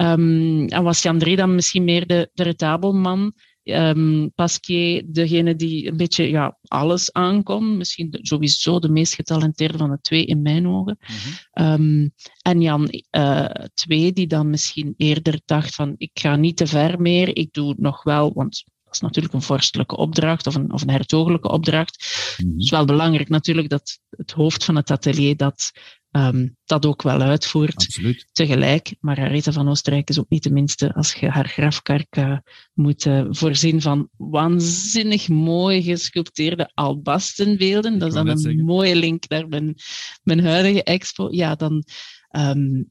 [0.00, 5.88] Um, en was Jan Drie dan misschien meer de, de retabelman, um, Pasquier degene die
[5.88, 7.76] een beetje ja, alles aankon.
[7.76, 10.98] Misschien de, sowieso de meest getalenteerde van de twee in mijn ogen.
[11.00, 11.16] Mm
[11.52, 11.72] -hmm.
[11.72, 12.12] um,
[12.42, 13.44] en Jan uh,
[13.74, 17.74] twee die dan misschien eerder dacht van ik ga niet te ver meer, ik doe
[17.78, 18.64] nog wel, want
[18.96, 22.06] is natuurlijk een vorstelijke opdracht of een, of een hertogelijke opdracht.
[22.38, 22.50] Mhm.
[22.50, 25.72] Het is wel belangrijk natuurlijk dat het hoofd van het atelier dat,
[26.16, 27.74] ehm, dat ook wel uitvoert.
[27.74, 28.26] Absoluut.
[28.32, 32.38] Tegelijk, Margaretha van Oostenrijk is ook niet de minste als je haar grafkark eh,
[32.74, 37.98] moet eh, voorzien van waanzinnig mooi gesculpteerde albastenbeelden.
[37.98, 38.64] Dat is dan een zeggen.
[38.64, 39.74] mooie link naar mijn,
[40.22, 41.28] mijn huidige expo.
[41.30, 41.84] Ja, dan,
[42.28, 42.82] ehm,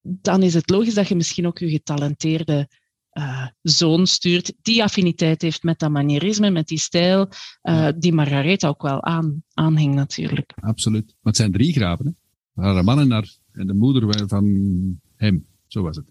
[0.00, 2.68] dan is het logisch dat je misschien ook je getalenteerde
[3.12, 7.28] eh, zoon stuurt, die affiniteit heeft met dat manierisme, met die stijl,
[7.62, 7.92] Ja.
[7.92, 10.52] die Margaretha ook wel aan, aanhing natuurlijk.
[10.60, 11.06] Absoluut.
[11.06, 12.12] Maar het zijn drie graven, hè?
[12.54, 15.46] Haar man en, haar, en de moeder van hem.
[15.66, 16.04] Zo was het.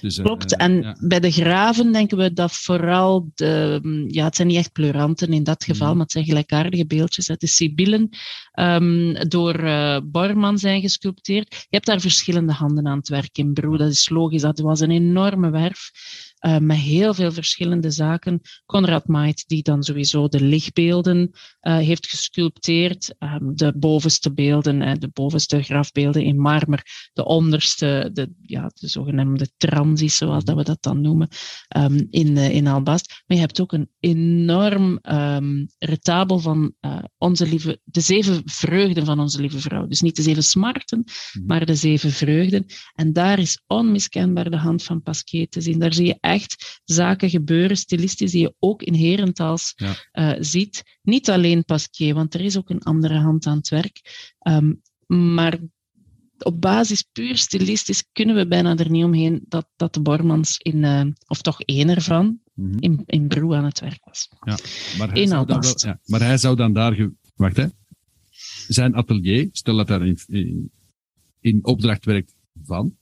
[0.00, 0.56] Dus, eh, Klopt.
[0.56, 0.96] En ja.
[1.00, 3.78] bij de graven denken we dat vooral de.
[3.82, 5.94] mm, Ja, het zijn niet echt pleuranten in dat geval, Mhm.
[5.96, 7.26] maar het zijn gelijkaardige beeldjes.
[7.26, 8.08] Dat de Sibyllen
[8.52, 11.54] ehm, door eh, Borman zijn gesculpteerd.
[11.54, 13.76] Je hebt daar verschillende handen aan het werk in Broe.
[13.78, 14.42] Dat is logisch.
[14.42, 15.90] Dat was een enorme werf.
[16.38, 18.40] Eh, met heel veel verschillende zaken.
[18.66, 21.30] Conrad Mait, die dan sowieso de lichtbeelden
[21.60, 23.14] eh, heeft gesculpteerd.
[23.18, 27.10] Ehm, de bovenste beelden, eh, de bovenste grafbeelden in marmer.
[27.12, 31.28] De onderste, de, ja, de zogenaamde transies, zoals dat we dat dan noemen,
[31.68, 33.22] ehm, in, in Albast.
[33.26, 36.74] Maar je hebt ook een enorm ehm, retabel van
[37.18, 39.86] onze lieve, de zeven vreugden van onze lieve vrouw.
[39.86, 41.46] Dus niet de zeven smarten, Mhm.
[41.46, 42.66] maar de zeven vreugden.
[42.94, 45.78] En daar is onmiskenbaar de hand van Pasquier te zien.
[45.78, 49.94] Daar zie je echt zaken gebeuren, stilistisch, die je ook in Herentals Ja.
[50.12, 50.82] eh, ziet.
[51.02, 54.28] Niet alleen Pasquier, want er is ook een andere hand aan het werk.
[54.38, 54.72] Ehm,
[55.06, 55.58] maar
[56.38, 60.84] op basis puur stilistisch kunnen we bijna er niet omheen dat, dat de Bormans in,
[60.84, 62.76] eh, of toch één ervan, Mhm.
[62.78, 64.28] in, in Broe aan het werk was.
[64.98, 65.84] Maar hij, in zou dan wel, Albast.
[65.84, 67.10] ja, maar hij zou dan daar...
[67.36, 67.66] Wacht, hè.
[68.68, 70.70] Zijn atelier, stel dat hij in, in,
[71.40, 72.96] in opdracht werkt van.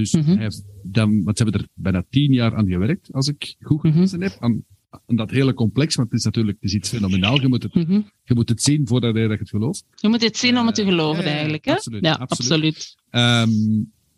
[0.00, 0.30] Dus Mhm.
[0.30, 3.82] hij heeft dan, want ze hebben er bijna tien jaar aan gewerkt, als ik goed
[3.82, 3.92] Mhm.
[3.92, 4.36] gelezen heb.
[4.40, 4.64] Aan,
[5.06, 7.40] aan dat hele complex, want het is natuurlijk het is iets fenomenaal.
[7.40, 8.00] Je moet het, Mhm.
[8.24, 9.84] je moet het zien voordat je het gelooft.
[9.94, 11.64] Je moet dit zien om het te Eh, geloven, eigenlijk.
[11.64, 11.72] Hè?
[11.72, 12.50] absoluut, ja, absoluut.
[12.50, 12.94] absoluut.
[13.10, 13.50] Ehm,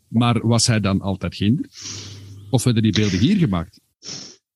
[0.08, 1.68] maar was hij dan altijd ginder?
[2.50, 3.80] Of werden die beelden hier gemaakt?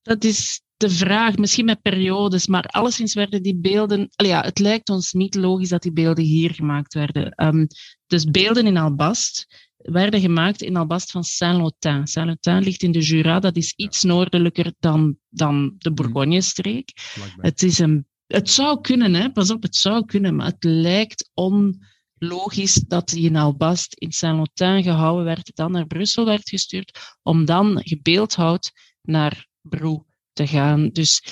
[0.02, 4.08] Dat is de vraag, misschien met periodes, maar alleszins werden die beelden.
[4.16, 7.30] Ja, het lijkt ons niet logisch dat die beelden hier gemaakt werden.
[7.30, 7.66] Ehm,
[8.06, 9.46] dus beelden in Albast
[9.86, 12.06] werden gemaakt in Albast van Saint-Lotin.
[12.06, 16.92] Saint-Lotin ligt in de Jura, dat is iets noordelijker dan, dan de Bourgogne-streek.
[16.94, 17.48] Vlakbij.
[17.48, 19.32] Het, is een, het zou kunnen, hè?
[19.32, 24.82] pas op, het zou kunnen, maar het lijkt onlogisch dat die in Albast in Saint-Lotin
[24.82, 28.72] gehouden werd, dan naar Brussel werd gestuurd, om dan gebeeldhouwd
[29.02, 30.88] naar Broe te gaan.
[30.88, 31.22] Dus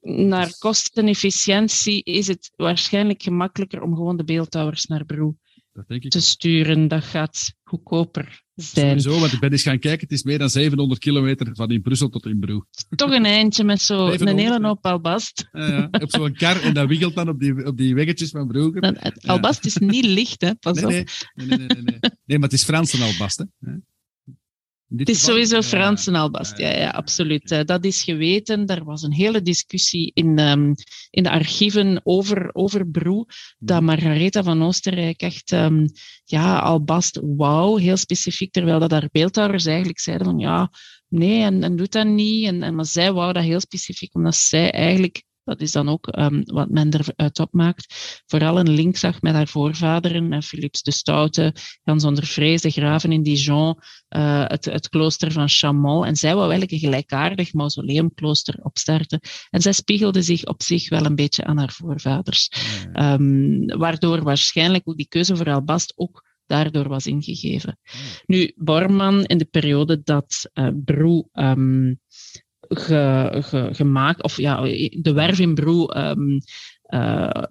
[0.00, 5.36] naar kostenefficiëntie is het waarschijnlijk gemakkelijker om gewoon de beeldhouwers naar Broe
[5.76, 6.10] Dat denk ik.
[6.10, 6.88] te sturen.
[6.88, 9.00] Dat gaat goedkoper zijn.
[9.00, 10.00] Sowieso, want ik ben eens gaan kijken.
[10.00, 12.66] Het is meer dan 700 kilometer van in Brussel tot in Broe.
[12.96, 15.48] Toch een eindje met zo een 700, hele hoop Albast.
[15.52, 15.88] Ja, ja.
[15.90, 18.48] Op zo'n kar en dat wiegelt dan op die, op die weggetjes van.
[18.52, 20.54] Dan- het Albast is niet licht, hè?
[20.54, 20.90] pas Nee, op.
[21.34, 21.98] nee, nee, nee, nee, nee.
[22.24, 23.70] Nee, maar het is Frans en Albast, hè.
[24.88, 26.58] Dit Het is sowieso Frans en Albast.
[26.58, 26.88] ja, Ja, ja, ja.
[26.90, 27.50] absoluut.
[27.50, 28.66] Eh, Dat is geweten.
[28.66, 30.72] Er was een hele discussie in, ehm,
[31.10, 33.26] in de archieven over, over Broe.
[33.58, 35.86] Dat Margaretha van Oostenrijk echt, ehm,
[36.24, 38.52] ja, Albast, wauw, heel specifiek.
[38.52, 40.70] Terwijl dat haar beeldhouwers eigenlijk zeiden van, ja,
[41.08, 42.46] nee, en, en doet dat niet.
[42.46, 46.06] En, en, maar zij wou dat heel specifiek, omdat zij eigenlijk, dat is dan ook
[46.06, 47.94] ehm, wat men eruit opmaakt,
[48.26, 52.70] vooral een link zag met haar voorvaderen, eh, Philips de Stoute, Jan zonder Vrees, de
[52.70, 53.78] graven in Dijon,
[54.08, 56.06] eh, het, het klooster van Chamol.
[56.06, 59.20] En zij wou eigenlijk een gelijkaardig mausoleumklooster opstarten.
[59.50, 62.50] En zij spiegelde zich op zich wel een beetje aan haar voorvaders.
[62.92, 62.92] Ja.
[62.92, 67.78] Ehm, waardoor waarschijnlijk ook die keuze voor Albast ook daardoor was ingegeven.
[68.26, 71.94] Nu, Bormann in de periode dat eh Broe ehm,
[72.68, 76.38] ge- ge- gemaakt, of ja, de werf in Broe ehm,
[76.82, 77.42] eh,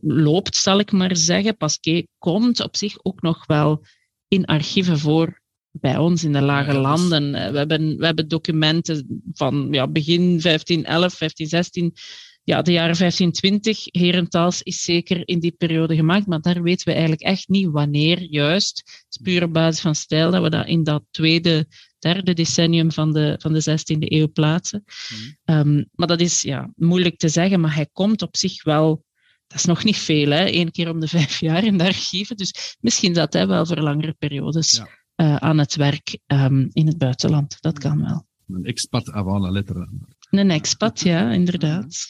[0.00, 1.56] loopt, zal ik maar zeggen.
[1.56, 3.84] Pasquier komt op zich ook nog wel
[4.28, 5.40] in archieven voor
[5.70, 7.34] bij ons in de Lage Ja, Landen.
[7.34, 11.92] Eh, We, hebben, we hebben documenten van ja, begin 1511, 1516
[12.44, 16.92] ja, de jaren 1520, Herentals is zeker in die periode gemaakt, maar daar weten we
[16.92, 18.82] eigenlijk echt niet wanneer juist.
[18.84, 21.66] Het is puur op basis van stijl dat we dat in dat tweede,
[22.04, 24.84] derde decennium van de, van de 16e eeuw plaatsen.
[25.44, 29.04] Ehm, maar dat is ja, moeilijk te zeggen, maar hij komt op zich wel.
[29.46, 30.52] Dat is nog niet veel, hè?
[30.52, 32.36] Eén keer om de vijf jaar in de archieven.
[32.36, 34.88] Dus misschien zat hij wel voor langere periodes Ja.
[35.14, 37.56] eh, aan het werk ehm, in het buitenland.
[37.60, 38.26] Dat kan wel.
[38.48, 39.88] Een expat avant la lettre.
[40.30, 42.08] Een expat, ja, inderdaad.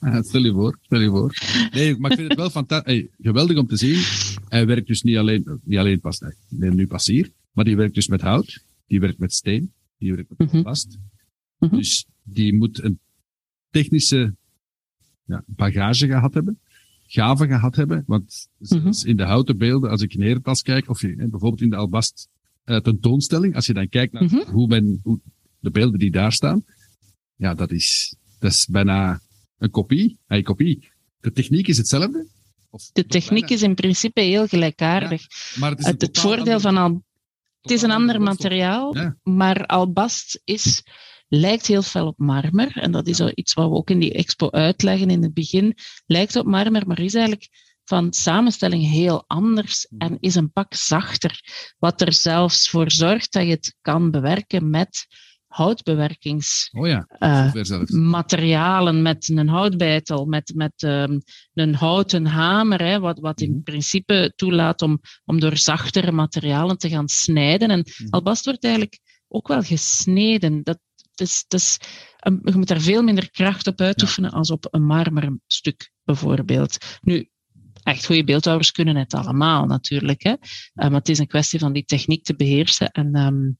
[0.00, 1.34] Ah, stel je voor, stel je voor.
[1.72, 2.92] Nee, maar ik vind het wel fantastisch.
[2.92, 4.00] Hey, geweldig om te zien.
[4.48, 7.94] Hij werkt dus niet alleen, niet alleen pas, nee, nu pas hier, maar die werkt
[7.94, 10.62] dus met hout, die werkt met steen, die werkt met Mhm.
[10.62, 10.98] plast.
[11.58, 11.76] Mhm.
[11.76, 12.98] Dus die moet een
[13.70, 14.34] technische
[15.24, 16.60] ja, bagage gehad hebben,
[17.06, 18.02] gaven gehad hebben.
[18.06, 18.92] Want Mhm.
[19.04, 22.28] in de houten beelden, als ik in Herentals kijk, of je, bijvoorbeeld in de Albast
[22.64, 24.50] eh, tentoonstelling, als je dan kijkt naar Mhm.
[24.50, 25.20] hoe men, hoe,
[25.60, 26.64] de beelden die daar staan,
[27.36, 29.20] ja, dat is, dat is bijna
[29.58, 30.18] een kopie.
[30.26, 30.88] Een kopie.
[31.20, 32.26] De techniek is hetzelfde.
[32.92, 35.26] De techniek is in principe heel gelijkaardig.
[35.58, 37.02] maar het Het, voordeel van al,
[37.66, 39.16] het is een ander materiaal, Ja.
[39.22, 40.82] maar albast is,
[41.28, 42.76] lijkt heel fel op marmer.
[42.76, 43.24] En dat is Ja.
[43.24, 45.74] al iets wat we ook in die expo uitleggen in het begin.
[46.06, 47.48] Lijkt op marmer, maar is eigenlijk
[47.84, 50.02] van samenstelling heel anders Mhm.
[50.02, 51.40] en is een pak zachter.
[51.78, 55.06] Wat er zelfs voor zorgt dat je het kan bewerken met
[55.56, 61.18] houtbewerkingsmaterialen, Oh ja, Eh, met een houtbijtel, met, met ehm,
[61.54, 63.62] een houten hamer, hè, wat, wat in Mhm.
[63.62, 67.70] principe toelaat om, om door zachtere materialen te gaan snijden.
[67.70, 68.08] En Mhm.
[68.10, 70.62] albast wordt eigenlijk ook wel gesneden.
[70.62, 70.78] Dat,
[71.14, 71.78] dat is,
[72.18, 76.76] een- je moet daar veel minder kracht op uitoefenen als op een marmeren stuk, bijvoorbeeld.
[77.00, 77.28] Nu,
[77.82, 80.22] echt goede beeldhouwers kunnen het allemaal natuurlijk.
[80.22, 80.30] Hè?
[80.30, 80.38] Eh,
[80.74, 82.90] maar het is een kwestie van die techniek te beheersen.
[82.90, 83.52] En ehm, eh,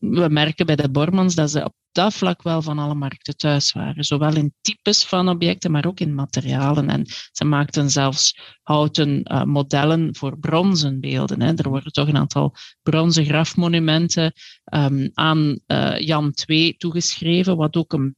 [0.00, 3.72] we merken bij de Bormans dat ze op dat vlak wel van alle markten thuis
[3.72, 4.04] waren.
[4.04, 6.90] Zowel in types van objecten, maar ook in materialen.
[6.90, 11.40] En ze maakten zelfs houten eh, modellen voor bronzen beelden.
[11.40, 11.52] Hè.
[11.54, 14.32] Er worden toch een aantal bronzen grafmonumenten
[14.64, 18.16] ehm, aan eh, Jan II toegeschreven, wat ook een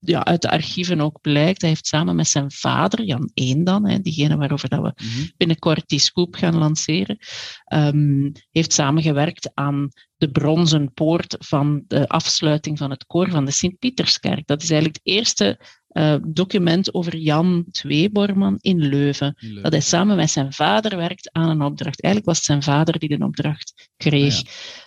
[0.00, 1.60] ja, uit de archieven ook blijkt.
[1.60, 5.26] Hij heeft samen met zijn vader, Jan I dan, hè, diegene waarover dat we Mhm.
[5.36, 7.18] binnenkort die scoop gaan lanceren,
[7.64, 13.50] ehm, heeft samengewerkt aan de bronzen poort van de afsluiting van het koor van de
[13.50, 14.46] Sint-Pieterskerk.
[14.46, 19.34] Dat is eigenlijk het eerste eh, document over Jan II Borman in Leuven.
[19.38, 19.62] In Leuven.
[19.62, 22.02] Dat hij samen met zijn vader werkt aan een opdracht.
[22.02, 24.42] Eigenlijk was het zijn vader die de opdracht kreeg.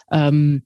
[0.05, 0.59] Ah, Ehm,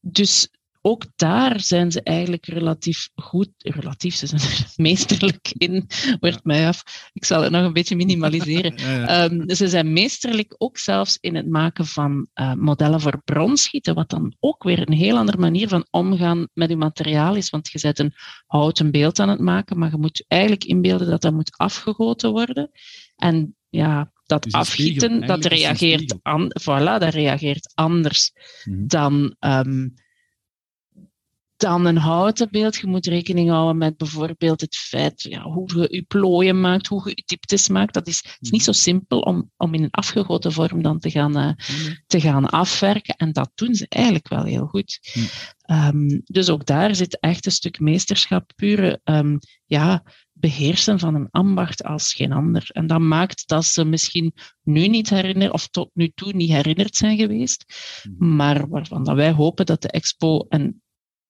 [0.00, 0.48] dus
[0.86, 5.86] ook daar zijn ze eigenlijk relatief goed, relatief, ze zijn er meesterlijk in,
[6.20, 7.10] wordt mij af.
[7.12, 8.72] Ik zal het nog een beetje minimaliseren.
[8.84, 9.06] Ja, ja.
[9.06, 14.10] Ehm, ze zijn meesterlijk ook zelfs in het maken van eh, modellen voor bronschieten, wat
[14.10, 17.50] dan ook weer een heel andere manier van omgaan met je materiaal is.
[17.50, 18.14] Want je zet een
[18.46, 22.70] houten beeld aan het maken, maar je moet eigenlijk inbeelden dat dat moet afgegoten worden.
[23.16, 28.32] En ja, dat Dus afgieten, dat reageert, an, voilà, dat reageert anders
[28.64, 28.86] Mhm.
[28.86, 29.88] dan, ehm,
[31.56, 32.76] dan een houten beeld.
[32.76, 37.02] Je moet rekening houden met bijvoorbeeld het feit ja, hoe je je plooien maakt, hoe
[37.04, 37.94] je je dieptes maakt.
[37.94, 41.10] Dat is, het is niet zo simpel om, om in een afgegoten vorm dan te
[41.10, 41.50] gaan, eh,
[42.06, 43.16] te gaan afwerken.
[43.16, 44.98] En dat doen ze eigenlijk wel heel goed.
[45.12, 45.20] Hm.
[45.64, 50.02] Ehm, dus ook daar zit echt een stuk meesterschap, pure ehm, ja,
[50.32, 52.68] beheersen van een ambacht als geen ander.
[52.72, 56.96] En dat maakt dat ze misschien nu niet herinneren, of tot nu toe niet herinnerd
[56.96, 57.64] zijn geweest,
[58.02, 58.36] Hm.
[58.36, 60.82] maar waarvan dat wij hopen dat de expo en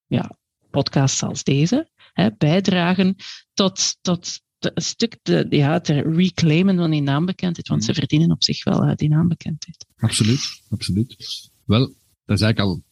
[0.07, 0.37] ja,
[0.71, 3.17] podcasts als deze hè, bijdragen
[3.55, 8.31] tot, tot de- een stuk de, ja, het reclaimen van die naambekendheid, want ze verdienen
[8.31, 9.87] op zich wel eh, die naambekendheid.
[9.97, 11.17] Absoluut, absoluut.
[11.65, 11.81] Wel,
[12.25, 12.83] dat is eigenlijk al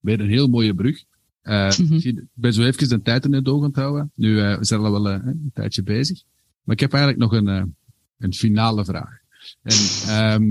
[0.00, 1.04] weer een heel mooie brug.
[1.42, 1.94] Mhm.
[1.94, 4.12] ik ben zo even de tijd in het oog aan het houden.
[4.14, 6.22] Nu, eh, we zijn al wel eh, een tijdje bezig.
[6.62, 7.76] Maar ik heb eigenlijk nog een,
[8.18, 9.18] een finale vraag.
[9.62, 9.76] En
[10.08, 10.44] ehm,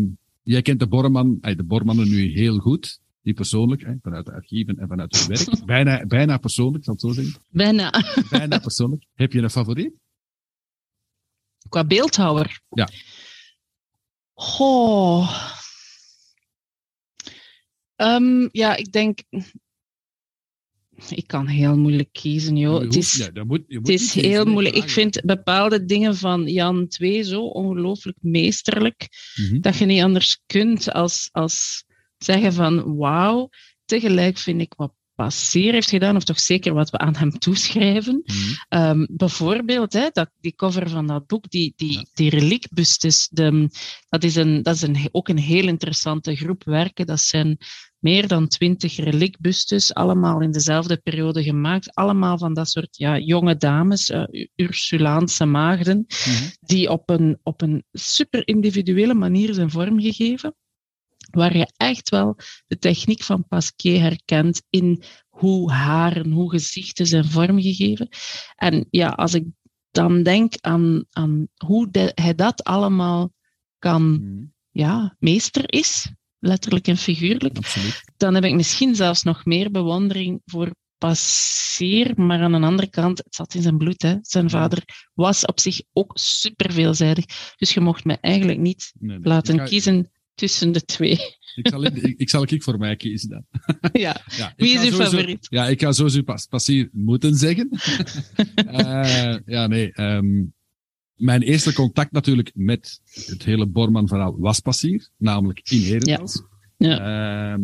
[0.43, 2.99] jij kent de Borman, de Bormannen nu heel goed.
[3.26, 5.65] Die persoonlijk, hè, vanuit de archieven en vanuit het werk.
[5.65, 7.41] bijna, bijna persoonlijk, zal ik zo zeggen.
[7.49, 8.03] Bijna.
[8.30, 9.05] Bijna persoonlijk.
[9.13, 9.93] Heb je een favoriet?
[11.69, 12.61] Qua beeldhouwer.
[12.69, 12.89] Ja.
[14.34, 15.51] Goh.
[17.95, 19.19] Ehm, ja, ik denk.
[21.09, 22.82] Ik kan heel moeilijk kiezen, joh.
[22.82, 24.76] Het is, ja, dat moet, je moet het is heel moeilijk.
[24.76, 25.01] Ik vragen.
[25.01, 29.59] vind bepaalde dingen van Jan II zo ongelooflijk meesterlijk Mhm.
[29.61, 31.85] dat je niet anders kunt als, als
[32.18, 33.49] zeggen van wauw.
[33.86, 38.22] Tegelijk vind ik wat Passeer heeft gedaan, of toch zeker wat we aan hem toeschrijven.
[38.26, 38.38] Mhm.
[38.70, 42.05] Ehm, bijvoorbeeld, hè, dat, die cover van dat boek, die, die, Ja.
[42.13, 43.70] die reliekbustes, de,
[44.09, 47.05] dat is, een, dat is een, ook een heel interessante groep werken.
[47.05, 47.57] Dat zijn
[47.99, 51.93] meer dan twintig reliekbustes, allemaal in dezelfde periode gemaakt.
[51.95, 54.24] Allemaal van dat soort ja, jonge dames, eh,
[54.55, 56.43] Ursulaanse maagden, Mhm.
[56.59, 60.55] die op een, op een super individuele manier zijn vormgegeven.
[61.36, 67.26] Waar je echt wel de techniek van Pasquier herkent in hoe haren, hoe gezichten zijn
[67.26, 68.08] vormgegeven.
[68.56, 69.46] En ja, als ik
[69.92, 73.34] dan denk aan, aan hoe de- hij dat allemaal
[73.80, 74.44] kan, Mhm.
[74.72, 78.04] ja, meester is, letterlijk en figuurlijk, Absoluut.
[78.18, 83.18] dan heb ik misschien zelfs nog meer bewondering voor Passeer, maar aan de andere kant,
[83.18, 84.02] het zat in zijn bloed.
[84.02, 84.16] Hè.
[84.22, 84.84] Zijn vader
[85.14, 87.26] was op zich ook super veelzijdig.
[87.56, 89.28] Dus je mocht me eigenlijk niet Nee, nee.
[89.28, 91.20] laten kiezen tussen de twee.
[91.56, 93.44] Ik zal, ik, ik zal ik voor mij kiezen dan.
[94.02, 95.48] Ja, Ja, wie is uw sowieso- favoriet?
[95.50, 97.70] Ja, ik ga sowieso pas, Passier moeten zeggen.
[98.56, 99.92] Eh, ja, nee.
[99.94, 100.44] ehm,
[101.16, 106.44] mijn eerste contact natuurlijk met het hele Borman-verhaal was Passier, namelijk in Herentals.
[106.78, 107.62] Ehm,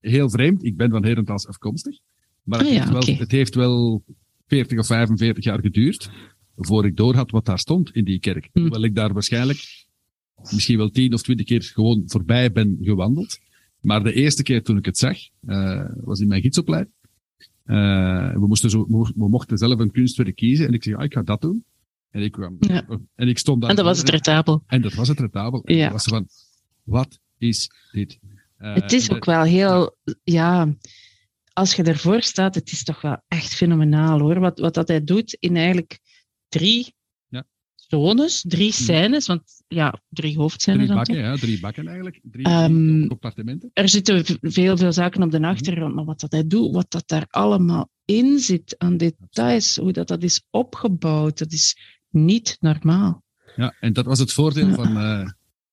[0.00, 1.98] heel vreemd, ik ben van Herentals afkomstig.
[2.42, 4.04] Maar het, Ah ja, heeft wel, het heeft wel
[4.46, 6.10] 40 of 45 jaar geduurd
[6.56, 8.48] voor ik doorhad wat daar stond in die kerk.
[8.52, 8.60] Hm.
[8.60, 9.86] Hoewel ik daar waarschijnlijk
[10.50, 13.38] misschien wel 10 of 20 keer gewoon voorbij ben gewandeld.
[13.80, 16.94] Maar de eerste keer toen ik het zag, eh, was in mijn gidsopleiding.
[17.64, 18.86] Eh, we, moesten zo,
[19.16, 21.64] we mochten zelf een kunstwerk kiezen en ik zei, ah, ik ga dat doen.
[22.10, 22.86] En ik, kwam, Ja.
[23.14, 23.70] en ik stond daar.
[23.70, 24.62] En dat was het retabel.
[24.66, 25.62] En dat was het retabel.
[25.64, 25.86] En Ja.
[25.86, 26.28] ik was van,
[26.82, 28.18] wat is dit?
[28.56, 30.76] Eh, Het is ook wel heel, ja,
[31.52, 34.38] als je ervoor staat, het is toch wel echt fenomenaal hoor.
[34.40, 35.98] Wat, wat dat hij doet in eigenlijk
[36.48, 36.94] drie.
[37.88, 41.24] Zones, drie scènes, want ja, drie hoofdscènes Drie dan bakken, toch.
[41.24, 42.20] ja, drie bakken eigenlijk.
[42.22, 43.70] Drie, Ehm, drie compartimenten.
[43.72, 47.08] Er zitten veel, veel zaken op de achtergrond, maar wat dat hij doet, wat dat
[47.08, 51.76] daar allemaal in zit aan details, hoe dat, dat is opgebouwd, dat is
[52.10, 53.22] niet normaal.
[53.56, 55.28] Ja, en dat was het voordeel van, eh,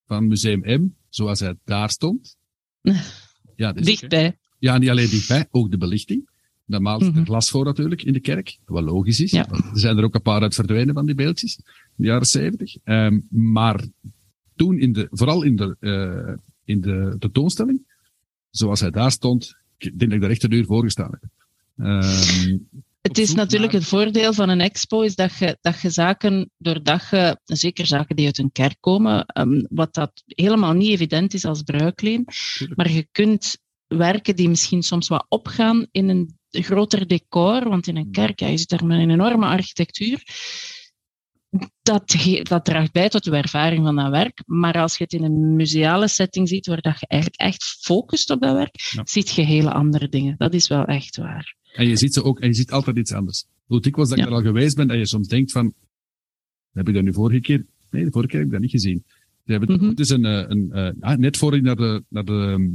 [0.07, 2.35] van Museum M, zoals hij daar stond.
[3.55, 3.71] Ja.
[3.73, 4.37] Dichtbij.
[4.59, 6.29] Ja, niet alleen dichtbij, ook de belichting.
[6.65, 7.19] Daar maalt ze Mhm.
[7.19, 9.31] er glas voor natuurlijk in de kerk, wat logisch is.
[9.31, 9.47] Ja.
[9.49, 11.59] Er zijn er ook een paar uit verdwenen van die beeldjes,
[11.95, 12.75] de jaren zeventig.
[12.83, 13.83] Ehm, maar
[14.55, 16.33] toen, in de, vooral in de, eh,
[16.63, 17.85] in de tentoonstelling,
[18.49, 21.29] zoals hij daar stond, ik denk dat ik daar echt een uur voor gestaan heb.
[21.77, 22.57] Ehm,
[23.01, 26.49] Het is natuurlijk naar- het voordeel van een expo, is dat je, dat je zaken,
[26.57, 31.33] doordat je, zeker zaken die uit een kerk komen, ehm, wat dat helemaal niet evident
[31.33, 32.25] is als bruikleen,
[32.75, 37.97] maar je kunt werken die misschien soms wat opgaan in een groter decor, want in
[37.97, 40.23] een kerk, ja, je zit daar met een enorme architectuur,
[41.81, 44.43] dat, dat draagt bij tot de ervaring van dat werk.
[44.45, 48.29] Maar als je het in een museale setting ziet, waar dat je eigenlijk echt focust
[48.29, 49.01] op dat werk, Ja.
[49.05, 50.35] ziet je hele andere dingen.
[50.37, 51.55] Dat is wel echt waar.
[51.73, 53.45] En je ziet ze ook, en je ziet altijd iets anders.
[53.65, 54.29] Hoe dikwijls dat ik Ja.
[54.31, 55.73] er al geweest ben, en je soms denkt van,
[56.73, 57.65] heb ik dat nu vorige keer?
[57.89, 59.03] Nee, de vorige keer heb ik dat niet gezien.
[59.45, 59.87] Ze hebben, Mhm.
[59.89, 62.67] Het is een, eh, een, eh, ah, net voor ik naar, de, naar, de, ehm,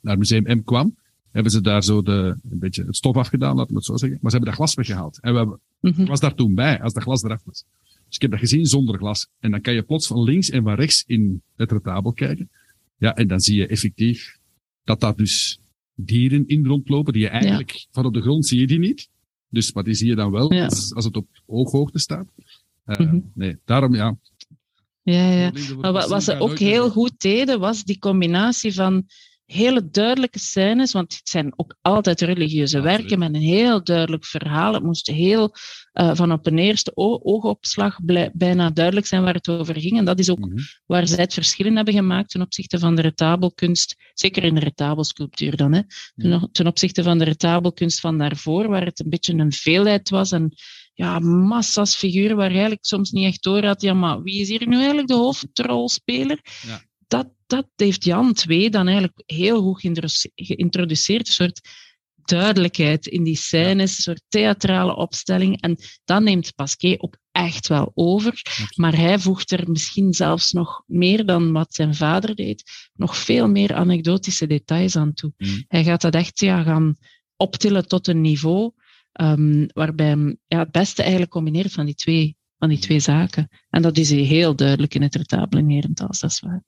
[0.00, 0.96] naar Museum M kwam,
[1.30, 4.18] hebben ze daar zo de, een beetje het stof afgedaan, laten we het zo zeggen.
[4.22, 5.20] Maar ze hebben dat glas weggehaald.
[5.20, 6.00] En we hebben, Mhm.
[6.02, 7.64] ik was daar toen bij, als dat glas eraf was.
[8.08, 9.28] Dus ik heb dat gezien zonder glas.
[9.40, 12.50] En dan kan je plots van links en van rechts in het retabel kijken.
[12.98, 14.38] Ja, en dan zie je effectief
[14.84, 15.58] dat daar dus
[15.94, 19.08] dieren in rondlopen die je eigenlijk van op de grond zie je die niet.
[19.48, 20.64] Dus, die zie je dan wel Ja.
[20.64, 22.26] als, als het op ooghoogte staat.
[22.84, 23.20] Eh, Mhm.
[23.34, 24.18] Nee, daarom ja.
[25.02, 25.52] Ja, ja.
[25.80, 29.06] Maar wat, wat ze ook heel goed deden, was die combinatie van
[29.52, 34.74] hele duidelijke scènes, want het zijn ook altijd religieuze werken met een heel duidelijk verhaal.
[34.74, 35.54] Het moest heel
[35.92, 37.98] eh, van op een eerste oogopslag
[38.32, 39.98] bijna duidelijk zijn waar het over ging.
[39.98, 40.58] En dat is ook Mhm.
[40.86, 44.60] waar zij het verschil in hebben gemaakt ten opzichte van de retabelkunst, zeker in de
[44.60, 45.80] retabelsculptuur dan, hè,
[46.16, 50.32] ten, ten opzichte van de retabelkunst van daarvoor, waar het een beetje een veelheid was
[50.32, 50.52] en
[50.94, 54.48] ja, massa's figuren waar je eigenlijk soms niet echt door had, ja, maar wie is
[54.48, 56.40] hier nu eigenlijk de hoofdrolspeler?
[56.66, 56.82] Ja.
[57.08, 61.60] Dat, dat heeft Jan II dan eigenlijk heel goed geïntroduce- geïntroduceerd, een soort
[62.28, 65.60] duidelijkheid in die scènes, een soort theatrale opstelling.
[65.60, 68.42] En dat neemt Pasquier ook echt wel over.
[68.74, 73.48] Maar hij voegt er misschien zelfs nog meer dan wat zijn vader deed, nog veel
[73.48, 75.32] meer anekdotische details aan toe.
[75.36, 75.64] Mm.
[75.68, 76.96] Hij gaat dat echt ja, gaan
[77.36, 78.72] optillen tot een niveau
[79.12, 83.48] ehm, waarbij hij ja, het beste eigenlijk combineert van die, twee, van die twee zaken.
[83.70, 86.64] En dat is heel duidelijk in het retabel in Herentals, dat is waar.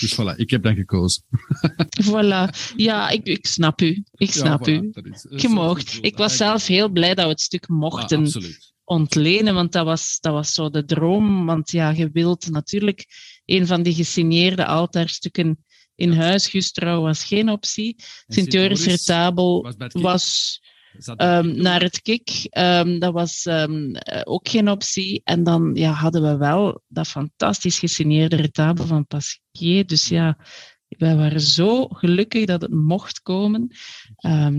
[0.00, 1.22] Dus voilà, ik heb dan gekozen.
[2.10, 2.48] Voilà.
[2.76, 4.04] Ja, ik, ik snap u.
[4.12, 5.10] Ik snap Ja, voilà, u.
[5.10, 5.94] is- Je mocht.
[5.94, 8.42] goed, Ik was dank zelf heel blij dat we het stuk mochten Ah,
[8.84, 11.46] ontlenen, want dat was, dat was zo de droom.
[11.46, 13.06] Want ja, je wilt natuurlijk
[13.44, 15.64] een van die gesigneerde altaarstukken
[15.94, 16.46] in huis.
[16.48, 17.96] Gustrouw was geen optie.
[18.26, 20.60] Sint-Joris retabel was
[21.04, 22.28] Kik naar het Kik.
[22.50, 25.20] Ehm, dat was ehm, eh, ook geen optie.
[25.24, 29.86] En dan ja, hadden we wel dat fantastisch gesigneerde retabel van Pasquier.
[29.86, 30.38] Dus ja,
[30.88, 33.70] wij waren zo gelukkig dat het mocht komen.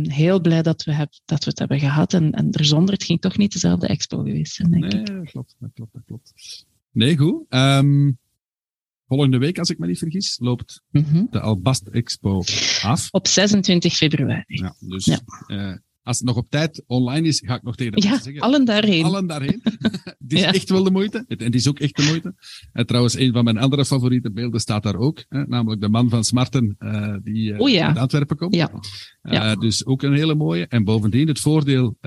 [0.04, 2.14] Heel blij dat we, heb, dat we het hebben gehad.
[2.14, 5.08] En, en er zonder het ging toch niet dezelfde expo geweest zijn, denk Nee, ik.
[5.08, 6.34] dat klopt, dat klopt, dat klopt.
[6.92, 7.46] Nee, goed.
[9.08, 11.26] Volgende week, als ik me niet vergis, loopt Mhm.
[11.30, 12.44] de Albast Expo
[12.82, 13.08] af.
[13.12, 14.44] Op 26 februari.
[14.46, 15.20] Ja, dus Ja.
[15.48, 15.76] eh,
[16.10, 18.42] als het nog op tijd online is, ga ik nog tegen de Ja, zeggen.
[18.42, 19.04] allen daarheen.
[19.04, 19.60] Allen daarheen.
[20.20, 20.54] het is Ja.
[20.54, 21.24] echt wel de moeite.
[21.28, 22.34] Het, en het is ook echt de moeite.
[22.74, 25.26] En trouwens, een van mijn andere favoriete beelden staat daar ook.
[25.30, 27.88] Hè, namelijk de man van Smarten, eh, die O ja.
[27.88, 28.56] uit Antwerpen komt.
[28.56, 28.72] Ja.
[29.22, 29.56] Eh, Ja.
[29.56, 30.68] Dus ook een hele mooie.
[30.68, 31.98] En bovendien, het voordeel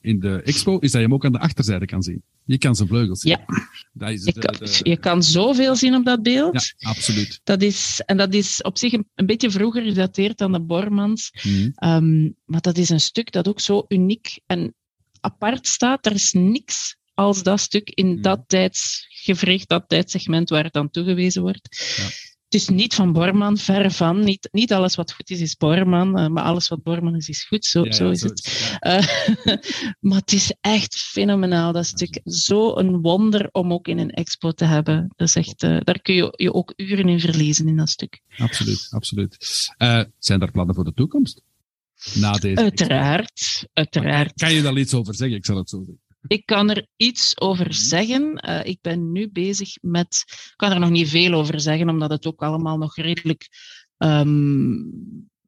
[0.00, 2.22] in de expo is dat je hem ook aan de achterzijde kan zien.
[2.44, 3.30] Je kan zijn vleugels zien.
[3.32, 3.44] Ja.
[3.92, 6.72] Dat is Je kan, de- je kan zoveel zien op dat beeld.
[6.76, 7.40] ja, absoluut.
[7.44, 11.32] Dat is, en dat is op zich een, een beetje vroeger gedateerd dan de Bormans.
[11.74, 14.74] Ehm, maar dat is een stuk dat ook zo uniek en
[15.20, 16.06] apart staat.
[16.06, 18.20] Er is niks als dat stuk in Mhm.
[18.22, 21.94] dat tijdsgevricht, dat tijdsegment waar het aan toegewezen wordt.
[21.96, 22.04] Ja.
[22.44, 24.24] Het is niet van Borman, ver van.
[24.24, 26.18] Niet, niet alles wat goed is, is Borman.
[26.18, 27.64] eh, maar alles wat Borman is, is goed.
[27.64, 28.76] Zo, Ja, zo is zo het.
[28.78, 29.06] Eh,
[30.06, 32.20] maar het is echt fenomenaal, dat stuk.
[32.24, 35.12] Zo een wonder om ook in een expo te hebben.
[35.16, 38.20] Dat is echt, eh, daar kun je je ook uren in verliezen in dat stuk.
[38.38, 39.36] Absoluut, absoluut.
[40.18, 41.42] Zijn er plannen voor de toekomst?
[42.14, 44.32] Na deze Uiteraard, uiteraard.
[44.32, 45.36] Kan je daar iets over zeggen?
[45.36, 46.00] Ik zal het zo zeggen.
[46.28, 47.74] Ik kan er iets over Mhm.
[47.74, 48.36] zeggen.
[48.36, 50.24] Eh, ik ben nu bezig met.
[50.28, 53.48] Ik kan er nog niet veel over zeggen, omdat het ook allemaal nog redelijk
[53.96, 54.74] ehm,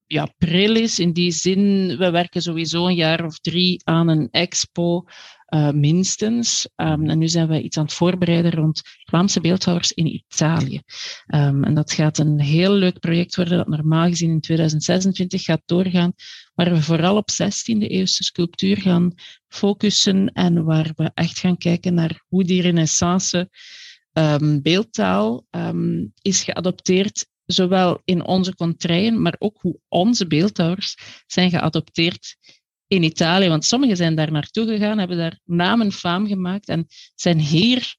[0.07, 0.99] ja, pril is.
[0.99, 5.05] In die zin, we werken sowieso een jaar of drie aan een expo,
[5.49, 6.69] eh, minstens.
[6.77, 10.81] Ehm, en nu zijn we iets aan het voorbereiden rond Vlaamse beeldhouwers in Italië.
[11.27, 15.63] Ehm, en dat gaat een heel leuk project worden, dat normaal gezien in 2026 gaat
[15.65, 16.13] doorgaan,
[16.55, 19.13] waar we vooral op 16e-eeuwse sculptuur gaan
[19.49, 23.51] focussen en waar we echt gaan kijken naar hoe die renaissance
[24.13, 25.47] ehm, beeldtaal
[26.23, 30.97] is geadopteerd, zowel in onze contraien, maar ook hoe onze beeldhouwers
[31.27, 32.37] zijn geadopteerd
[32.89, 33.49] in Italië.
[33.49, 37.97] Want sommigen zijn daar naartoe gegaan, hebben daar naam en faam gemaakt en zijn hier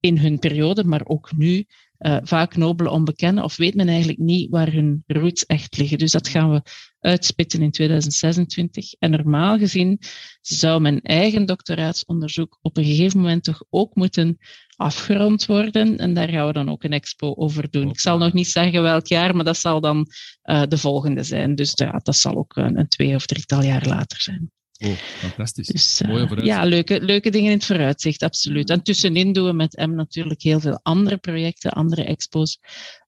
[0.00, 1.66] in hun periode, maar ook nu,
[2.02, 5.98] eh, vaak nobele onbekenden, of weet men eigenlijk niet waar hun roots echt liggen.
[5.98, 6.62] Dus dat gaan we
[7.00, 8.92] uitspitten in 2026.
[8.98, 9.98] En normaal gezien
[10.40, 14.38] zou mijn eigen doctoraatsonderzoek op een gegeven moment toch ook moeten
[14.76, 15.98] afgerond worden.
[15.98, 17.88] En daar gaan we dan ook een expo over doen.
[17.88, 20.06] Ik zal nog niet zeggen welk jaar, maar dat zal dan
[20.42, 21.54] eh, de volgende zijn.
[21.54, 24.50] Dus ja, dat zal ook een, een twee of drietal jaar later zijn.
[24.84, 25.66] Oh, fantastisch.
[25.66, 26.58] Dus, eh, Mooie vooruitzicht.
[26.58, 28.70] ja, leuke, leuke dingen in het vooruitzicht, absoluut.
[28.70, 32.58] En tussenin doen we met M natuurlijk heel veel andere projecten, andere expos.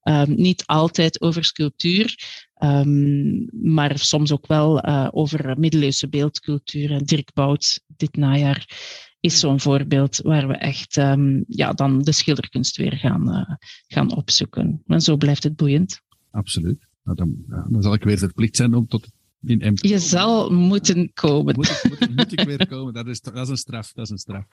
[0.01, 2.15] Ehm, niet altijd over sculptuur,
[2.55, 6.91] ehm, maar soms ook wel eh, over middeleeuwse beeldcultuur.
[6.91, 8.69] En Dirk Bouts dit najaar
[9.19, 13.55] is zo'n voorbeeld waar we echt ehm, ja, dan de schilderkunst weer gaan, eh,
[13.87, 14.81] gaan opzoeken.
[14.87, 16.01] En zo blijft het boeiend.
[16.31, 16.87] Absoluut.
[17.03, 19.07] Nou, dan, ja, dan zal ik weer verplicht zijn om tot
[19.45, 21.55] in M te Je zal moeten komen.
[21.55, 22.93] Moet ik, moet, ik- moet ik weer komen?
[22.93, 23.91] Dat is, dat is een straf.
[23.93, 24.45] Dat is een straf.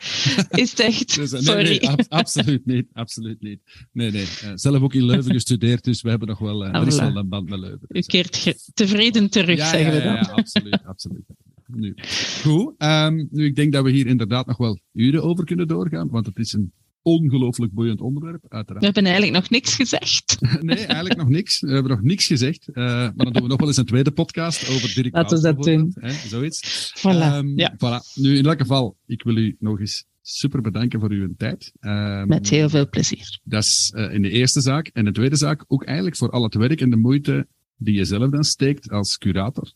[0.51, 1.15] Is het echt?
[1.15, 1.63] Dus, nee, Sorry.
[1.69, 2.87] nee, ab- absoluut niet.
[2.93, 3.61] Absoluut niet.
[3.93, 4.27] Nee, nee.
[4.43, 7.17] Eh, zelf ook in Leuven gestudeerd, dus we hebben nog wel, eh, er is wel
[7.17, 7.81] een band met Leuven.
[7.89, 10.15] U Dus, eh, keert tevreden terug, ja, zeggen we dan.
[10.15, 11.25] ja, ja, absoluut, absoluut.
[11.67, 11.95] Nu,
[12.43, 12.75] goed.
[12.79, 16.27] ehm, nu, ik denk dat we hier inderdaad nog wel uren over kunnen doorgaan, want
[16.27, 16.73] het is een
[17.03, 18.85] ongelooflijk boeiend onderwerp, We uiteraard.
[18.85, 20.37] hebben eigenlijk nog niks gezegd.
[20.61, 21.61] Nee, eigenlijk nog niks.
[21.61, 22.69] We hebben nog niks gezegd.
[22.69, 25.43] eh, maar dan doen we nog wel eens een tweede podcast over Dirk Laten we
[25.43, 26.93] dat bijvoorbeeld, Hè, zoiets.
[26.99, 27.03] Voilà.
[27.03, 28.15] Ehm, ja, voilà.
[28.23, 31.73] Nu, in elk geval, ik wil u nog eens super bedanken voor uw tijd.
[31.81, 33.41] Ehm, met heel veel plezier.
[33.45, 34.91] Dat is eh, in de eerste zaak.
[34.93, 37.47] En de tweede zaak, ook eigenlijk voor al het werk en de moeite
[37.77, 39.73] die je zelf dan steekt als curator.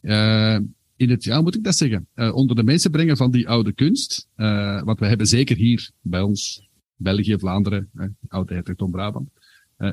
[0.00, 0.58] Eh,
[0.96, 2.06] in het, ja, moet ik dat zeggen?
[2.14, 4.28] Onder de mensen brengen van die oude kunst.
[4.34, 6.67] Eh, want we hebben zeker hier bij ons,
[6.98, 9.28] België, Vlaanderen, eh, oude hertogdom Brabant,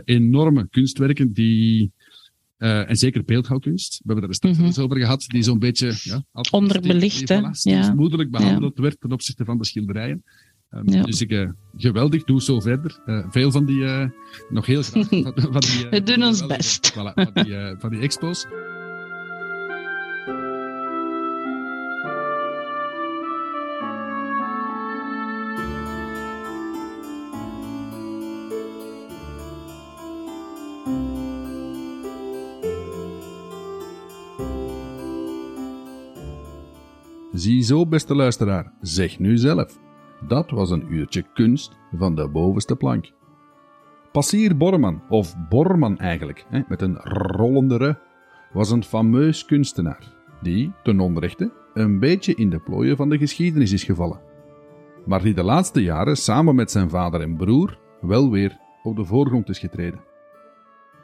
[0.05, 1.91] enorme kunstwerken die,
[2.57, 4.65] eh, en zeker beeldhouwkunst, we hebben daar straks Mhm.
[4.65, 7.35] eens over gehad, die zo'n beetje ja, Onderbelicht, hè?
[7.61, 7.93] Ja.
[8.29, 10.23] behandeld werd ten opzichte van de schilderijen.
[10.69, 11.03] Ehm, Ja.
[11.03, 13.01] Dus ik, eh, geweldig, doe zo verder.
[13.05, 13.83] Eh, veel van die,
[14.49, 15.07] nog heel graag.
[15.09, 16.91] Van, van die, We doen ons best.
[16.93, 18.45] Voilà, van die, van die expos.
[37.45, 39.79] Ziezo, beste luisteraar, zeg nu zelf.
[40.27, 43.11] Dat was een uurtje kunst van de bovenste plank.
[44.11, 47.97] Passier Borman, of Borman eigenlijk, met een rollende re,
[48.53, 53.71] was een fameus kunstenaar, die, ten onrechte, een beetje in de plooien van de geschiedenis
[53.71, 54.21] is gevallen.
[55.05, 59.05] Maar die de laatste jaren samen met zijn vader en broer wel weer op de
[59.05, 59.99] voorgrond is getreden.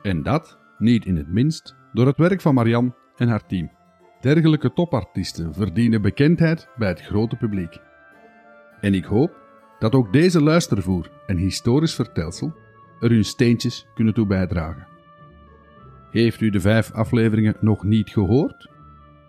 [0.01, 3.79] En dat, niet in het minst, door het werk van Marianne en haar team.
[4.21, 7.79] Dergelijke topartiesten verdienen bekendheid bij het grote publiek.
[8.81, 9.35] En ik hoop
[9.79, 12.53] dat ook deze luistervoer en historisch vertelsel
[12.99, 14.87] er hun steentjes kunnen toe bijdragen.
[16.11, 18.69] Heeft u de vijf afleveringen nog niet gehoord?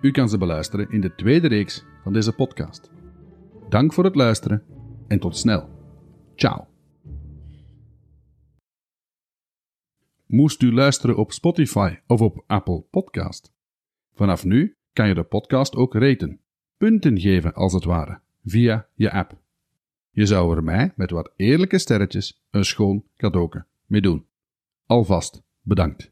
[0.01, 2.91] U kan ze beluisteren in de tweede reeks van deze podcast.
[3.69, 4.63] Dank voor het luisteren
[5.09, 5.69] en tot snel.
[6.35, 6.67] Ciao.
[10.27, 13.53] Moest u luisteren op Spotify of op Apple Podcast?
[14.15, 16.41] Vanaf nu kan je de podcast ook raten,
[16.77, 19.41] punten geven als het ware, via je app.
[20.11, 24.27] Je zou er mij met wat eerlijke sterretjes een schoon cadeauke mee doen.
[24.87, 26.12] Alvast bedankt.